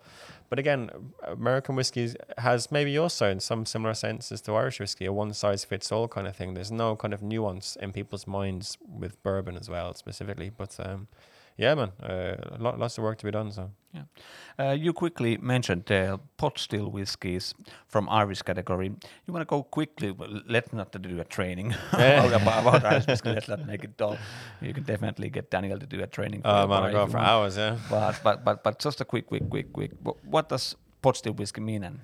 But 0.49 0.59
again, 0.59 0.89
American 1.23 1.77
whiskey 1.77 2.13
has 2.39 2.69
maybe 2.69 2.97
also 2.97 3.29
in 3.31 3.39
some 3.39 3.65
similar 3.65 3.93
senses 3.93 4.41
to 4.41 4.53
Irish 4.55 4.81
whiskey 4.81 5.05
a 5.05 5.13
one 5.13 5.31
size 5.33 5.63
fits 5.63 5.93
all 5.93 6.09
kind 6.09 6.27
of 6.27 6.35
thing. 6.35 6.55
There's 6.55 6.71
no 6.73 6.97
kind 6.97 7.13
of 7.13 7.21
nuance 7.23 7.77
in 7.77 7.93
people's 7.93 8.27
minds 8.27 8.77
with 8.85 9.23
bourbon 9.23 9.55
as 9.55 9.69
well 9.69 9.93
specifically. 9.93 10.49
But 10.49 10.75
um, 10.85 11.07
yeah, 11.59 11.75
man, 11.75 11.91
uh, 12.01 12.35
lot, 12.59 12.79
lots 12.79 12.97
of 12.97 13.03
work 13.03 13.17
to 13.19 13.25
be 13.25 13.31
done. 13.31 13.51
So. 13.51 13.69
Uh, 14.59 14.71
you 14.85 14.93
quickly 14.93 15.37
mentioned 15.37 15.83
the 15.85 16.19
pot 16.37 16.59
still 16.59 16.89
whiskies 16.91 17.53
from 17.87 18.07
Irish 18.09 18.41
category. 18.43 18.87
You 19.25 19.33
want 19.33 19.41
to 19.41 19.45
go 19.55 19.63
quickly? 19.63 20.11
Well, 20.11 20.41
let's 20.47 20.71
not 20.73 20.91
do 21.01 21.19
a 21.19 21.23
training 21.23 21.73
about, 21.93 22.61
about 22.61 22.85
Irish 22.85 23.07
whiskey. 23.07 23.29
Let's 23.33 23.47
not 23.47 23.65
make 23.65 23.83
it 23.83 23.97
dull. 23.97 24.17
You 24.61 24.73
can 24.73 24.83
definitely 24.83 25.29
get 25.29 25.49
Daniel 25.49 25.79
to 25.79 25.85
do 25.85 26.03
a 26.03 26.07
training. 26.07 26.41
Oh 26.45 26.67
man, 26.67 26.83
I 26.83 26.91
go 26.91 27.07
for 27.07 27.17
hours. 27.17 27.57
Yeah. 27.57 27.77
But, 27.89 28.19
but 28.23 28.43
but 28.45 28.63
but 28.63 28.79
just 28.79 29.01
a 29.01 29.05
quick, 29.05 29.25
quick, 29.27 29.49
quick, 29.49 29.73
quick. 29.73 29.91
wh- 30.05 30.19
What 30.33 30.49
does 30.49 30.75
pot 31.01 31.17
still 31.17 31.33
whiskey 31.33 31.61
mean? 31.61 31.83
And 31.83 31.99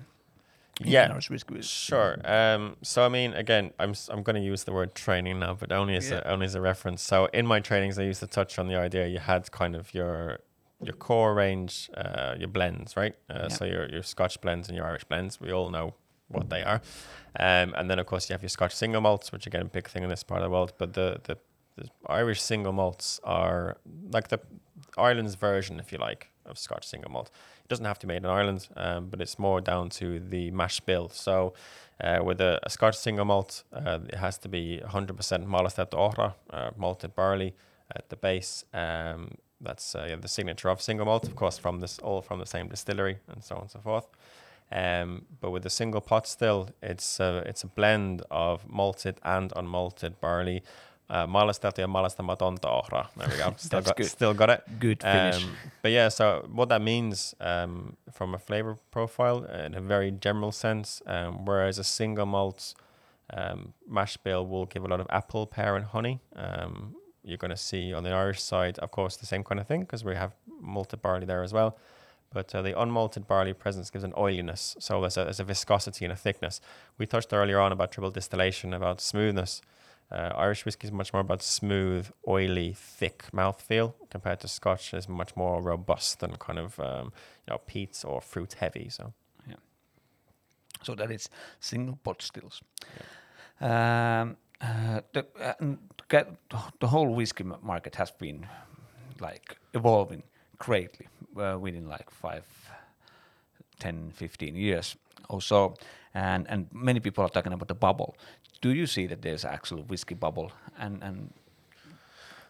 Yeah, 0.84 1.14
whiskey. 1.30 1.62
Sure. 1.62 2.16
Um, 2.24 2.76
so 2.82 3.04
I 3.04 3.08
mean, 3.08 3.32
again, 3.34 3.72
I'm 3.78 3.94
I'm 4.10 4.22
going 4.22 4.36
to 4.36 4.42
use 4.42 4.64
the 4.64 4.72
word 4.72 4.94
training 4.94 5.38
now, 5.40 5.54
but 5.54 5.72
only 5.72 5.96
as 5.96 6.10
Yeah. 6.10 6.20
a, 6.24 6.32
only 6.32 6.46
as 6.46 6.54
a 6.54 6.60
reference. 6.60 7.02
So 7.02 7.26
in 7.32 7.46
my 7.46 7.60
trainings, 7.60 7.98
I 7.98 8.02
used 8.02 8.20
to 8.20 8.26
touch 8.26 8.58
on 8.58 8.68
the 8.68 8.76
idea 8.76 9.06
you 9.06 9.18
had 9.18 9.50
kind 9.50 9.74
of 9.74 9.94
your 9.94 10.40
your 10.82 10.94
core 10.94 11.32
range, 11.34 11.88
uh, 11.96 12.34
your 12.38 12.48
blends, 12.48 12.96
right? 12.96 13.14
Uh, 13.30 13.38
Yeah. 13.42 13.48
So 13.48 13.64
your 13.64 13.88
your 13.88 14.02
Scotch 14.02 14.40
blends 14.40 14.68
and 14.68 14.76
your 14.76 14.86
Irish 14.86 15.04
blends. 15.04 15.40
We 15.40 15.50
all 15.52 15.70
know 15.70 15.94
what 16.28 16.50
they 16.50 16.62
are. 16.62 16.80
Um, 17.38 17.72
and 17.76 17.88
then 17.90 17.98
of 17.98 18.06
course 18.06 18.28
you 18.28 18.34
have 18.34 18.42
your 18.42 18.50
Scotch 18.50 18.74
single 18.74 19.00
malts, 19.00 19.32
which 19.32 19.46
again 19.46 19.62
a 19.62 19.64
big 19.68 19.88
thing 19.88 20.02
in 20.02 20.10
this 20.10 20.22
part 20.24 20.42
of 20.42 20.44
the 20.46 20.50
world. 20.50 20.72
But 20.78 20.92
the 20.92 21.20
the, 21.24 21.38
the 21.76 21.88
Irish 22.06 22.42
single 22.42 22.72
malts 22.72 23.18
are 23.24 23.78
like 24.12 24.28
the 24.28 24.40
Ireland's 24.98 25.36
version, 25.36 25.80
if 25.80 25.90
you 25.92 25.98
like, 25.98 26.30
of 26.46 26.58
Scotch 26.58 26.86
single 26.86 27.10
malt. 27.10 27.30
It 27.64 27.68
doesn't 27.68 27.84
have 27.84 27.98
to 28.00 28.06
be 28.06 28.14
made 28.14 28.24
in 28.24 28.30
Ireland, 28.30 28.68
um, 28.76 29.08
but 29.08 29.20
it's 29.20 29.38
more 29.38 29.60
down 29.60 29.90
to 29.90 30.20
the 30.20 30.50
mash 30.50 30.80
bill. 30.80 31.08
So, 31.08 31.54
uh, 32.02 32.20
with 32.22 32.40
a, 32.40 32.60
a 32.62 32.70
Scotch 32.70 32.96
single 32.96 33.24
malt, 33.24 33.64
uh, 33.72 34.00
it 34.08 34.16
has 34.16 34.38
to 34.38 34.48
be 34.48 34.80
100% 34.84 35.46
Malastad 35.46 35.94
Ora, 35.94 36.34
uh, 36.50 36.70
malted 36.76 37.14
barley 37.14 37.54
at 37.94 38.08
the 38.08 38.16
base. 38.16 38.64
Um, 38.74 39.36
that's 39.60 39.94
uh, 39.94 40.06
yeah, 40.08 40.16
the 40.16 40.28
signature 40.28 40.68
of 40.68 40.82
single 40.82 41.06
malt, 41.06 41.24
of 41.24 41.34
course, 41.34 41.58
from 41.58 41.80
this 41.80 41.98
all 42.00 42.20
from 42.22 42.38
the 42.38 42.46
same 42.46 42.68
distillery 42.68 43.18
and 43.28 43.42
so 43.42 43.56
on 43.56 43.62
and 43.62 43.70
so 43.70 43.80
forth. 43.80 44.06
Um, 44.70 45.26
but 45.40 45.50
with 45.50 45.64
a 45.64 45.70
single 45.70 46.00
pot 46.00 46.26
still, 46.26 46.70
it's 46.82 47.20
a, 47.20 47.42
it's 47.46 47.62
a 47.62 47.68
blend 47.68 48.22
of 48.30 48.68
malted 48.68 49.18
and 49.22 49.52
unmalted 49.52 50.20
barley. 50.20 50.62
Uh, 51.08 51.24
Malastad 51.26 51.78
ja 51.78 51.86
Malasta 51.86 52.22
Madonta 52.22 52.68
Ora. 52.68 53.08
There 53.16 53.28
we 53.28 53.36
go. 53.36 53.54
Still 53.56 53.82
got, 53.82 53.96
good. 53.96 54.06
still 54.06 54.34
got 54.34 54.50
it. 54.50 54.62
Good 54.80 55.02
finish. 55.02 55.44
Um, 55.44 55.56
but 55.82 55.92
yeah, 55.92 56.08
so 56.08 56.44
what 56.52 56.68
that 56.68 56.82
means 56.82 57.34
um, 57.40 57.96
from 58.10 58.34
a 58.34 58.38
flavor 58.38 58.76
profile 58.90 59.44
in 59.44 59.74
a 59.74 59.80
very 59.80 60.10
general 60.10 60.50
sense, 60.50 61.02
um, 61.06 61.44
whereas 61.44 61.78
a 61.78 61.84
single 61.84 62.26
malt 62.26 62.74
um, 63.32 63.72
mash 63.88 64.16
bill 64.16 64.46
will 64.46 64.66
give 64.66 64.84
a 64.84 64.88
lot 64.88 65.00
of 65.00 65.06
apple, 65.10 65.46
pear, 65.46 65.76
and 65.76 65.84
honey. 65.84 66.18
Um, 66.34 66.96
you're 67.22 67.38
going 67.38 67.50
to 67.50 67.56
see 67.56 67.92
on 67.92 68.02
the 68.02 68.10
Irish 68.10 68.42
side, 68.42 68.78
of 68.78 68.90
course, 68.90 69.16
the 69.16 69.26
same 69.26 69.44
kind 69.44 69.60
of 69.60 69.66
thing 69.66 69.80
because 69.80 70.04
we 70.04 70.14
have 70.14 70.32
malted 70.60 71.02
barley 71.02 71.26
there 71.26 71.42
as 71.42 71.52
well. 71.52 71.76
But 72.32 72.54
uh, 72.54 72.62
the 72.62 72.72
unmalted 72.72 73.26
barley 73.26 73.52
presence 73.52 73.90
gives 73.90 74.04
an 74.04 74.12
oiliness. 74.16 74.76
So 74.80 75.00
there's 75.00 75.16
a, 75.16 75.24
there's 75.24 75.40
a 75.40 75.44
viscosity 75.44 76.04
and 76.04 76.12
a 76.12 76.16
thickness. 76.16 76.60
We 76.98 77.06
touched 77.06 77.32
earlier 77.32 77.60
on 77.60 77.72
about 77.72 77.92
triple 77.92 78.10
distillation, 78.10 78.74
about 78.74 79.00
smoothness. 79.00 79.62
Uh, 80.10 80.32
Irish 80.36 80.64
whiskey 80.64 80.86
is 80.86 80.92
much 80.92 81.12
more 81.12 81.20
about 81.20 81.42
smooth, 81.42 82.08
oily, 82.28 82.74
thick 82.74 83.24
mouthfeel 83.32 83.94
compared 84.08 84.40
to 84.40 84.48
Scotch 84.48 84.94
is 84.94 85.08
much 85.08 85.34
more 85.34 85.60
robust 85.60 86.22
and 86.22 86.38
kind 86.38 86.58
of 86.58 86.78
um, 86.78 87.12
you 87.46 87.50
know 87.50 87.58
peat 87.66 88.04
or 88.06 88.20
fruit 88.20 88.54
heavy. 88.54 88.88
So 88.88 89.12
yeah, 89.48 89.56
so 90.82 90.94
that 90.94 91.10
is 91.10 91.28
single 91.58 91.96
pot 91.96 92.22
stills. 92.22 92.62
Um, 93.60 94.36
uh, 94.60 95.00
the, 95.12 95.26
uh, 95.40 96.24
the 96.80 96.86
whole 96.86 97.14
whiskey 97.14 97.44
market 97.44 97.96
has 97.96 98.10
been 98.10 98.46
like 99.20 99.56
evolving 99.74 100.22
greatly 100.58 101.08
uh, 101.36 101.58
within 101.58 101.88
like 101.88 102.10
five, 102.10 102.44
10, 103.80 104.12
15 104.14 104.56
years 104.56 104.96
or 105.28 105.42
so. 105.42 105.74
And, 106.14 106.46
and 106.48 106.68
many 106.72 107.00
people 107.00 107.24
are 107.24 107.28
talking 107.28 107.52
about 107.52 107.68
the 107.68 107.74
bubble. 107.74 108.16
Do 108.60 108.70
you 108.70 108.86
see 108.86 109.06
that 109.06 109.22
there's 109.22 109.44
actual 109.44 109.82
whiskey 109.82 110.14
bubble 110.14 110.52
and, 110.78 111.02
and 111.02 111.32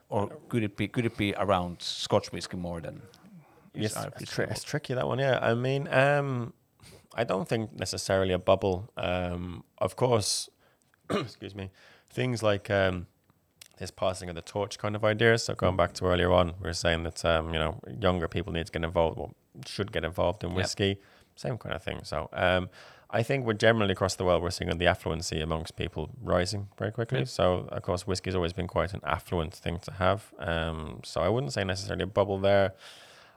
or 0.09 0.29
could 0.49 0.63
it 0.63 0.77
be 0.77 0.89
could 0.89 1.05
it 1.05 1.17
be 1.17 1.35
around 1.37 1.83
Scotch 1.83 2.33
whiskey 2.33 2.57
more 2.57 2.81
than 2.81 3.03
yes, 3.75 3.97
it's, 4.21 4.31
tri- 4.33 4.45
it's 4.45 4.63
tricky 4.63 4.95
that 4.95 5.07
one. 5.07 5.19
Yeah, 5.19 5.39
I 5.43 5.55
mean, 5.55 5.89
um, 5.89 6.53
I 7.15 7.25
don't 7.25 7.49
think 7.49 7.73
necessarily 7.79 8.33
a 8.33 8.39
bubble. 8.39 8.89
Um, 8.97 9.65
of 9.79 9.97
course, 9.97 10.49
excuse 11.11 11.55
me, 11.55 11.71
things 12.09 12.43
like 12.43 12.71
um, 12.71 13.07
this 13.79 13.91
passing 13.91 14.29
of 14.29 14.37
the 14.37 14.43
torch 14.43 14.79
kind 14.79 14.95
of 14.95 15.05
idea. 15.05 15.37
So 15.39 15.55
going 15.55 15.77
back 15.77 15.93
to 15.95 16.07
earlier 16.07 16.33
on, 16.33 16.55
we 16.61 16.69
were 16.69 16.73
saying 16.73 17.03
that 17.03 17.25
um, 17.25 17.53
you 17.53 17.59
know 17.59 17.81
younger 18.01 18.29
people 18.29 18.53
need 18.53 18.67
to 18.67 18.73
get 18.73 18.85
involved, 18.85 19.19
well, 19.19 19.35
should 19.67 19.91
get 19.93 20.05
involved 20.05 20.45
in 20.45 20.51
Yep. 20.51 20.57
whiskey. 20.57 21.01
Same 21.35 21.59
kind 21.59 21.75
of 21.75 21.83
thing. 21.83 22.01
So 22.05 22.29
um, 22.33 22.71
I 23.11 23.23
think 23.23 23.47
we're 23.47 23.55
generally 23.55 23.93
across 23.93 24.17
the 24.17 24.25
world 24.25 24.43
we're 24.43 24.51
seeing 24.51 24.77
the 24.77 24.85
affluency 24.87 25.43
amongst 25.43 25.77
people 25.77 26.11
rising 26.23 26.69
very 26.79 26.91
quickly. 26.91 27.21
Yep. 27.21 27.29
So 27.29 27.69
of 27.71 27.83
course 27.83 28.07
whiskey's 28.07 28.35
always 28.35 28.53
been 28.53 28.67
quite 28.67 28.95
an 28.95 29.01
affluent 29.05 29.55
thing 29.55 29.79
to 29.81 29.93
have. 29.93 30.33
Um, 30.39 31.01
so 31.05 31.21
I 31.21 31.29
wouldn't 31.29 31.53
say 31.53 31.65
necessarily 31.65 32.05
a 32.05 32.09
bubble 32.09 32.39
there. 32.39 32.75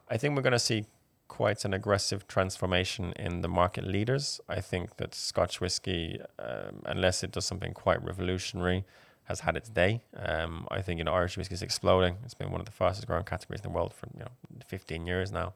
I 0.09 0.17
think 0.17 0.35
we're 0.35 0.41
going 0.41 0.53
to 0.53 0.59
see 0.59 0.85
quite 1.27 1.63
an 1.63 1.73
aggressive 1.73 2.27
transformation 2.27 3.13
in 3.17 3.41
the 3.41 3.47
market 3.47 3.85
leaders. 3.85 4.41
I 4.49 4.59
think 4.59 4.97
that 4.97 5.13
Scotch 5.13 5.61
whiskey, 5.61 6.19
um, 6.39 6.81
unless 6.85 7.23
it 7.23 7.31
does 7.31 7.45
something 7.45 7.73
quite 7.73 8.03
revolutionary, 8.03 8.83
has 9.25 9.41
had 9.41 9.55
its 9.55 9.69
day. 9.69 10.01
Um, 10.17 10.67
I 10.71 10.81
think 10.81 10.97
you 10.97 11.03
know 11.03 11.13
Irish 11.13 11.37
whiskey 11.37 11.53
is 11.53 11.61
exploding. 11.61 12.17
It's 12.25 12.33
been 12.33 12.51
one 12.51 12.59
of 12.59 12.65
the 12.65 12.71
fastest 12.71 13.07
growing 13.07 13.23
categories 13.23 13.61
in 13.61 13.71
the 13.71 13.75
world 13.77 13.93
for 13.93 14.07
you 14.13 14.21
know 14.21 14.31
15 14.67 15.05
years 15.05 15.31
now. 15.31 15.53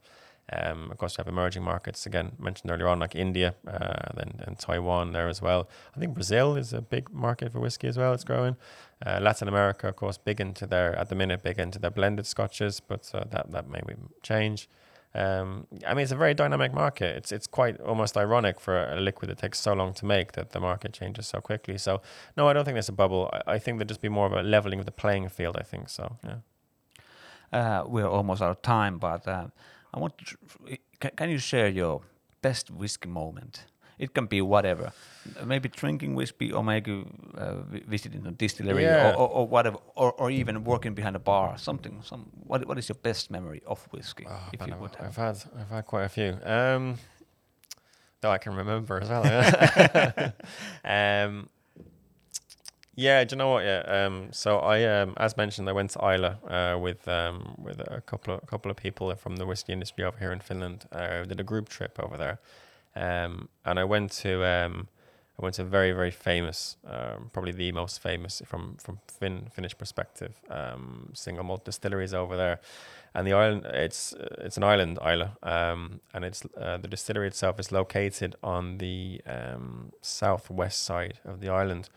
Um, 0.51 0.91
of 0.91 0.97
course, 0.97 1.17
we 1.17 1.21
have 1.21 1.27
emerging 1.27 1.63
markets 1.63 2.06
again 2.06 2.34
mentioned 2.38 2.69
earlier 2.69 2.88
on, 2.88 2.99
like 2.99 3.15
India, 3.15 3.56
uh, 3.65 4.12
then 4.15 4.41
and 4.45 4.60
Taiwan 4.60 5.13
there 5.13 5.29
as 5.29 5.41
well. 5.41 5.69
I 5.95 5.99
think 5.99 6.13
Brazil 6.13 6.58
is 6.58 6.73
a 6.73 6.82
big 6.82 7.12
market 7.13 7.51
for 7.53 7.60
whiskey 7.60 7.88
as 7.88 7.97
well. 7.97 8.13
It's 8.13 8.25
growing. 8.25 8.58
Uh, 9.06 9.19
Latin 9.21 9.47
America, 9.47 9.88
of 9.88 9.95
course, 9.95 10.17
big 10.17 10.41
into 10.41 10.67
their 10.67 10.95
at 10.95 11.10
the 11.10 11.15
minute, 11.15 11.43
big 11.43 11.60
into 11.60 11.79
their 11.79 11.91
blended 11.91 12.25
scotches, 12.25 12.82
but 12.82 13.10
uh, 13.13 13.23
that 13.32 13.51
that 13.51 13.69
may 13.69 13.82
change. 14.21 14.67
Um, 15.15 15.67
I 15.86 15.93
mean, 15.93 16.03
it's 16.03 16.12
a 16.12 16.15
very 16.15 16.34
dynamic 16.34 16.73
market. 16.73 17.15
It's 17.15 17.32
it's 17.32 17.47
quite 17.47 17.79
almost 17.79 18.17
ironic 18.17 18.60
for 18.60 18.84
a 18.84 18.99
liquid 18.99 19.29
that 19.29 19.38
takes 19.38 19.60
so 19.60 19.73
long 19.73 19.93
to 19.93 20.06
make 20.06 20.32
that 20.34 20.51
the 20.51 20.60
market 20.60 20.91
changes 20.91 21.27
so 21.27 21.39
quickly. 21.39 21.77
So 21.77 22.01
no, 22.36 22.47
I 22.47 22.53
don't 22.53 22.65
think 22.65 22.75
there's 22.75 22.89
a 22.89 22.93
bubble. 22.93 23.29
I, 23.32 23.53
I 23.53 23.60
think 23.60 23.77
there'd 23.77 23.88
just 23.88 24.01
be 24.01 24.10
more 24.10 24.25
of 24.25 24.34
a 24.34 24.43
leveling 24.43 24.79
of 24.79 24.86
the 24.86 24.91
playing 24.91 25.29
field. 25.29 25.56
I 25.58 25.63
think 25.63 25.89
so. 25.89 26.17
Yeah. 26.23 26.38
Uh, 27.53 27.84
we're 27.86 28.08
almost 28.08 28.41
out 28.41 28.49
of 28.49 28.62
time, 28.63 28.97
but 28.97 29.27
uh, 29.27 29.47
I 29.93 29.99
want 29.99 30.17
to, 30.17 30.77
can, 30.99 31.12
can 31.15 31.29
you 31.29 31.38
share 31.38 31.67
your 31.69 32.01
best 32.41 32.71
whiskey 32.71 33.10
moment? 33.10 33.65
It 33.99 34.13
can 34.13 34.25
be 34.25 34.41
whatever, 34.41 34.91
maybe 35.45 35.69
drinking 35.69 36.15
whiskey, 36.15 36.51
or 36.51 36.63
maybe 36.63 37.06
uh, 37.38 37.62
visiting 37.88 38.25
a 38.25 38.32
distillery, 38.32 38.84
Yeah. 38.84 39.12
or, 39.12 39.15
or, 39.15 39.29
or 39.29 39.47
whatever, 39.47 39.77
or, 39.95 40.12
or 40.13 40.32
even 40.32 40.63
working 40.63 40.95
behind 40.95 41.15
a 41.15 41.19
bar. 41.19 41.58
Something. 41.58 42.01
Some. 42.03 42.25
What 42.47 42.65
What 42.67 42.77
is 42.79 42.89
your 42.89 42.97
best 43.03 43.29
memory 43.29 43.62
of 43.67 43.88
whiskey, 43.93 44.25
Oh, 44.27 44.49
if 44.51 44.65
you 44.67 44.73
I've, 44.73 44.79
would 44.82 44.95
I've 44.99 45.15
have? 45.15 45.38
had 45.38 45.43
I've 45.62 45.69
had 45.69 45.86
quite 45.86 46.06
a 46.06 46.10
few. 46.10 46.38
Um, 46.43 46.97
though 48.21 48.32
I 48.32 48.39
can 48.39 48.56
remember 48.56 48.99
as 49.01 49.10
well. 49.10 49.23
Um, 50.84 51.49
yeah, 52.95 53.23
do 53.23 53.34
you 53.34 53.38
know 53.38 53.49
what? 53.49 53.63
Yeah. 53.65 53.82
Um, 53.88 54.27
so 54.32 54.60
I, 54.60 54.84
um, 54.84 55.13
as 55.17 55.36
mentioned, 55.36 55.67
I 55.69 55.71
went 55.71 55.91
to 55.91 55.99
Islay 55.99 56.36
uh, 56.47 56.77
with 56.77 57.08
um, 57.08 57.56
with 57.58 57.79
a 57.79 58.01
couple 58.01 58.36
of 58.36 58.45
couple 58.45 58.69
of 58.69 58.77
people 58.77 59.13
from 59.15 59.38
the 59.38 59.45
whiskey 59.45 59.73
industry 59.73 60.03
over 60.03 60.17
here 60.17 60.32
in 60.32 60.39
Finland. 60.39 60.86
Uh, 60.91 61.23
did 61.23 61.39
a 61.39 61.43
group 61.43 61.69
trip 61.69 61.99
over 61.99 62.17
there, 62.17 62.39
um, 62.95 63.49
and 63.65 63.79
I 63.79 63.84
went 63.84 64.12
to 64.23 64.45
um, 64.45 64.88
I 65.39 65.43
went 65.43 65.56
to 65.56 65.63
a 65.63 65.65
very 65.65 65.91
very 65.91 66.12
famous, 66.12 66.77
um, 66.86 67.29
probably 67.34 67.51
the 67.51 67.71
most 67.71 67.99
famous 68.01 68.41
from 68.45 68.77
from 68.77 68.99
Fin 69.08 69.47
Finnish 69.51 69.77
perspective, 69.77 70.39
um, 70.49 71.10
single 71.13 71.43
malt 71.43 71.65
distilleries 71.65 72.13
over 72.13 72.38
there 72.38 72.60
and 73.15 73.27
the 73.27 73.34
island 73.34 73.65
it's 73.65 74.13
it's 74.39 74.58
an 74.58 74.63
island 74.63 74.97
Islay, 75.01 75.29
um, 75.43 75.99
and 76.13 76.25
it's 76.25 76.43
uh, 76.60 76.77
the 76.77 76.88
distillery 76.88 77.27
itself 77.27 77.60
is 77.60 77.71
located 77.71 78.36
on 78.43 78.77
the 78.79 79.21
um, 79.25 79.91
southwest 80.01 80.84
side 80.84 81.19
of 81.25 81.39
the 81.39 81.49
island. 81.49 81.89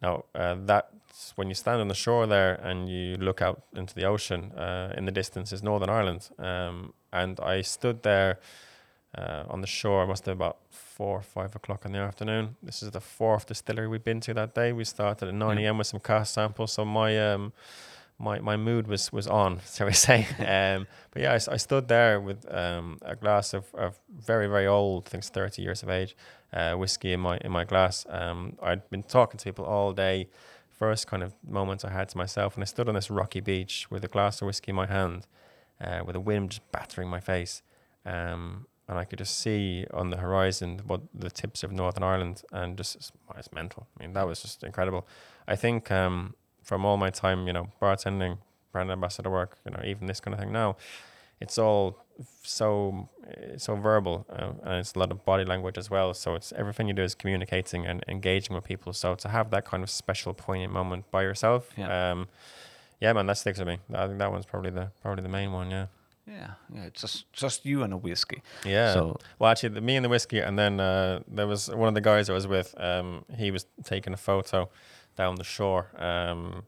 Now 0.00 0.24
uh, 0.34 0.56
that's 0.64 1.32
when 1.36 1.48
you 1.48 1.54
stand 1.54 1.80
on 1.80 1.88
the 1.88 1.94
shore 1.94 2.26
there 2.26 2.54
and 2.54 2.88
you 2.88 3.16
look 3.16 3.42
out 3.42 3.62
into 3.74 3.94
the 3.94 4.04
ocean. 4.04 4.52
Uh, 4.52 4.92
in 4.96 5.04
the 5.04 5.12
distance 5.12 5.52
is 5.52 5.62
Northern 5.62 5.90
Ireland, 5.90 6.30
um, 6.38 6.92
and 7.12 7.40
I 7.40 7.62
stood 7.62 8.02
there 8.02 8.38
uh, 9.16 9.44
on 9.48 9.60
the 9.60 9.66
shore. 9.66 10.04
It 10.04 10.06
must 10.06 10.26
have 10.26 10.38
been 10.38 10.46
about 10.46 10.58
four 10.70 11.18
or 11.18 11.22
five 11.22 11.56
o'clock 11.56 11.84
in 11.84 11.92
the 11.92 11.98
afternoon. 11.98 12.56
This 12.62 12.82
is 12.82 12.90
the 12.90 13.00
fourth 13.00 13.46
distillery 13.46 13.88
we've 13.88 14.04
been 14.04 14.20
to 14.20 14.34
that 14.34 14.54
day. 14.54 14.72
We 14.72 14.84
started 14.84 15.28
at 15.28 15.34
nine 15.34 15.58
a.m. 15.58 15.78
with 15.78 15.86
some 15.86 16.00
cask 16.00 16.34
samples. 16.34 16.72
So 16.72 16.84
my 16.84 17.32
um, 17.32 17.52
my 18.18 18.38
my 18.40 18.56
mood 18.56 18.86
was 18.86 19.12
was 19.12 19.26
on, 19.26 19.60
shall 19.72 19.86
we 19.86 19.92
say? 19.92 20.26
um, 20.38 20.86
but 21.10 21.22
yeah, 21.22 21.32
I, 21.32 21.52
I, 21.52 21.56
stood 21.56 21.88
there 21.88 22.20
with 22.20 22.52
um, 22.52 22.98
a 23.02 23.16
glass 23.16 23.54
of, 23.54 23.72
of 23.74 23.98
very 24.10 24.46
very 24.46 24.66
old, 24.66 25.06
I 25.06 25.10
think 25.10 25.22
it's 25.22 25.30
thirty 25.30 25.62
years 25.62 25.82
of 25.82 25.90
age, 25.90 26.16
uh, 26.52 26.74
whiskey 26.74 27.12
in 27.12 27.20
my 27.20 27.38
in 27.38 27.52
my 27.52 27.64
glass. 27.64 28.06
Um, 28.08 28.56
I'd 28.62 28.88
been 28.90 29.02
talking 29.02 29.38
to 29.38 29.44
people 29.44 29.64
all 29.64 29.92
day. 29.92 30.28
First 30.70 31.08
kind 31.08 31.24
of 31.24 31.34
moments 31.44 31.84
I 31.84 31.90
had 31.90 32.08
to 32.10 32.16
myself, 32.16 32.54
and 32.54 32.62
I 32.62 32.66
stood 32.66 32.88
on 32.88 32.94
this 32.94 33.10
rocky 33.10 33.40
beach 33.40 33.90
with 33.90 34.04
a 34.04 34.08
glass 34.08 34.40
of 34.40 34.46
whiskey 34.46 34.70
in 34.70 34.76
my 34.76 34.86
hand, 34.86 35.26
uh, 35.80 36.02
with 36.04 36.14
the 36.14 36.20
wind 36.20 36.50
just 36.50 36.70
battering 36.70 37.08
my 37.08 37.18
face. 37.18 37.62
Um, 38.06 38.66
and 38.88 38.98
I 38.98 39.04
could 39.04 39.18
just 39.18 39.38
see 39.38 39.86
on 39.92 40.10
the 40.10 40.16
horizon 40.16 40.80
what 40.86 41.02
the 41.12 41.30
tips 41.30 41.62
of 41.62 41.72
Northern 41.72 42.02
Ireland, 42.02 42.42
and 42.52 42.76
just 42.76 42.96
it's, 42.96 43.52
mental. 43.52 43.86
I 43.98 44.02
mean, 44.02 44.14
that 44.14 44.26
was 44.26 44.40
just 44.40 44.62
incredible. 44.62 45.06
I 45.46 45.56
think 45.56 45.90
um, 45.90 46.34
from 46.68 46.84
all 46.86 46.96
my 46.96 47.10
time, 47.10 47.46
you 47.48 47.52
know, 47.56 47.66
bartending, 47.80 48.34
brand 48.72 48.90
ambassador 48.90 49.30
work, 49.30 49.52
you 49.64 49.70
know, 49.72 49.82
even 49.90 50.06
this 50.06 50.20
kind 50.20 50.34
of 50.34 50.40
thing 50.40 50.52
now, 50.52 50.76
it's 51.40 51.56
all 51.66 52.04
so 52.42 53.08
so 53.56 53.76
verbal, 53.76 54.26
uh, 54.38 54.52
and 54.68 54.74
it's 54.80 54.94
a 54.94 54.98
lot 54.98 55.10
of 55.14 55.24
body 55.24 55.44
language 55.52 55.78
as 55.78 55.88
well. 55.90 56.12
So 56.14 56.34
it's 56.34 56.52
everything 56.62 56.88
you 56.88 56.94
do 56.94 57.02
is 57.10 57.14
communicating 57.14 57.86
and 57.86 58.04
engaging 58.08 58.54
with 58.56 58.64
people. 58.64 58.92
So 58.92 59.14
to 59.14 59.28
have 59.28 59.50
that 59.50 59.64
kind 59.64 59.82
of 59.82 59.90
special 59.90 60.34
poignant 60.34 60.72
moment 60.72 61.02
by 61.10 61.22
yourself, 61.22 61.62
Yeah. 61.76 62.10
um, 62.10 62.28
yeah, 63.00 63.12
man, 63.12 63.26
that 63.26 63.38
sticks 63.38 63.58
with 63.60 63.68
me. 63.68 63.78
I 63.94 64.06
think 64.06 64.18
that 64.18 64.30
one's 64.32 64.46
probably 64.46 64.70
the 64.70 64.86
probably 65.02 65.22
the 65.22 65.28
main 65.38 65.52
one. 65.52 65.70
Yeah, 65.70 65.86
Yeah, 66.26 66.50
yeah. 66.74 66.86
It's 66.88 67.00
just 67.00 67.32
just 67.32 67.64
you 67.64 67.82
and 67.84 67.92
a 67.92 67.96
whiskey. 67.96 68.42
yeah. 68.64 68.92
So 68.94 69.16
Well, 69.38 69.50
actually, 69.52 69.74
the, 69.76 69.80
me 69.80 69.94
and 69.96 70.04
the 70.04 70.08
whiskey, 70.10 70.40
and 70.40 70.58
then 70.58 70.80
uh, 70.80 71.20
there 71.36 71.46
was 71.46 71.70
one 71.70 71.88
of 71.88 71.94
the 71.94 72.00
guys 72.10 72.28
I 72.28 72.34
was 72.34 72.46
with. 72.46 72.74
Um, 72.78 73.24
he 73.42 73.50
was 73.52 73.64
taking 73.84 74.12
a 74.12 74.16
photo 74.18 74.68
down 75.18 75.34
the 75.34 75.44
shore, 75.44 75.90
um, 75.98 76.62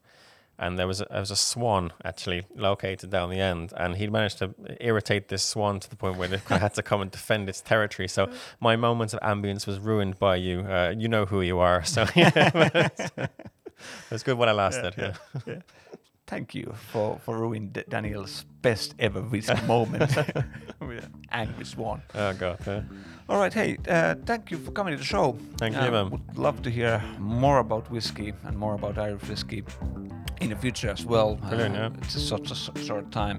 and 0.59 0.77
there 0.77 0.85
was 0.85 1.01
a, 1.01 1.05
there 1.09 1.19
was 1.19 1.31
a 1.31 1.35
swan 1.35 1.91
actually 2.05 2.45
located 2.55 3.09
down 3.09 3.31
the 3.31 3.39
end, 3.39 3.73
and 3.75 3.95
he'd 3.95 4.11
managed 4.11 4.37
to 4.39 4.53
irritate 4.79 5.29
this 5.29 5.41
swan 5.41 5.79
to 5.79 5.89
the 5.89 5.95
point 5.95 6.17
where 6.17 6.31
it 6.31 6.41
had 6.41 6.75
to 6.75 6.83
come 6.83 7.01
and 7.01 7.09
defend 7.09 7.49
its 7.49 7.61
territory. 7.61 8.07
So 8.07 8.29
my 8.59 8.75
moment 8.75 9.15
of 9.15 9.19
ambience 9.21 9.65
was 9.65 9.79
ruined 9.79 10.19
by 10.19 10.35
you. 10.35 10.59
Uh, 10.61 10.93
you 10.95 11.07
know 11.07 11.25
who 11.25 11.41
you 11.41 11.57
are, 11.57 11.83
so 11.83 12.05
yeah, 12.15 12.89
it's 14.11 14.23
good 14.23 14.37
when 14.37 14.49
I 14.49 14.51
lasted. 14.51 14.93
Yeah, 14.97 15.61
thank 16.31 16.55
you 16.55 16.73
for 16.91 17.19
for 17.25 17.33
ruining 17.39 17.67
Daniel's 17.89 18.45
best 18.61 18.95
ever 18.99 19.21
whiskey 19.21 19.65
moment 19.67 20.11
angry 21.31 21.65
swan. 21.65 22.01
Oh 22.15 22.33
god. 22.33 22.57
Yeah. 22.67 22.81
All 23.29 23.39
right, 23.43 23.53
hey, 23.53 23.77
uh, 23.87 24.15
thank 24.25 24.51
you 24.51 24.57
for 24.65 24.71
coming 24.71 24.93
to 24.93 24.97
the 24.97 25.05
show. 25.05 25.37
Thank 25.57 25.75
Uh, 25.77 25.85
you, 25.85 25.91
man. 25.91 26.09
Would 26.09 26.37
love 26.37 26.61
to 26.63 26.69
hear 26.69 27.01
more 27.19 27.59
about 27.59 27.89
whiskey 27.91 28.33
and 28.45 28.57
more 28.57 28.73
about 28.75 28.97
Irish 28.97 29.29
whiskey 29.29 29.63
in 30.41 30.49
the 30.49 30.55
future 30.55 30.91
as 30.91 31.05
well. 31.05 31.35
Brilliant, 31.35 31.75
yeah. 31.75 31.89
It's 32.01 32.21
such 32.21 32.51
a 32.51 32.55
short 32.87 33.11
time, 33.11 33.37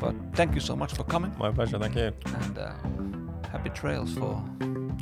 but 0.00 0.14
thank 0.34 0.54
you 0.54 0.60
so 0.60 0.74
much 0.76 0.92
for 0.94 1.04
coming 1.04 1.32
My 1.38 1.50
pleasure. 1.52 1.78
Thank 1.78 1.96
you. 1.96 2.12
and 2.42 2.58
uh, 2.58 2.72
happy 3.52 3.70
trails 3.70 4.14
for 4.14 4.42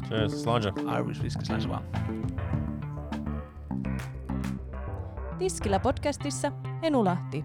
Cheers. 0.09 0.45
Sláinte. 0.45 0.73
Irish 0.99 1.19
whiskies 1.23 1.51
as 1.51 1.67
well. 1.67 1.83
Tiskillä 5.39 5.81
podcastissa 5.81 6.53
Enu 6.83 7.05
Lahti. 7.05 7.45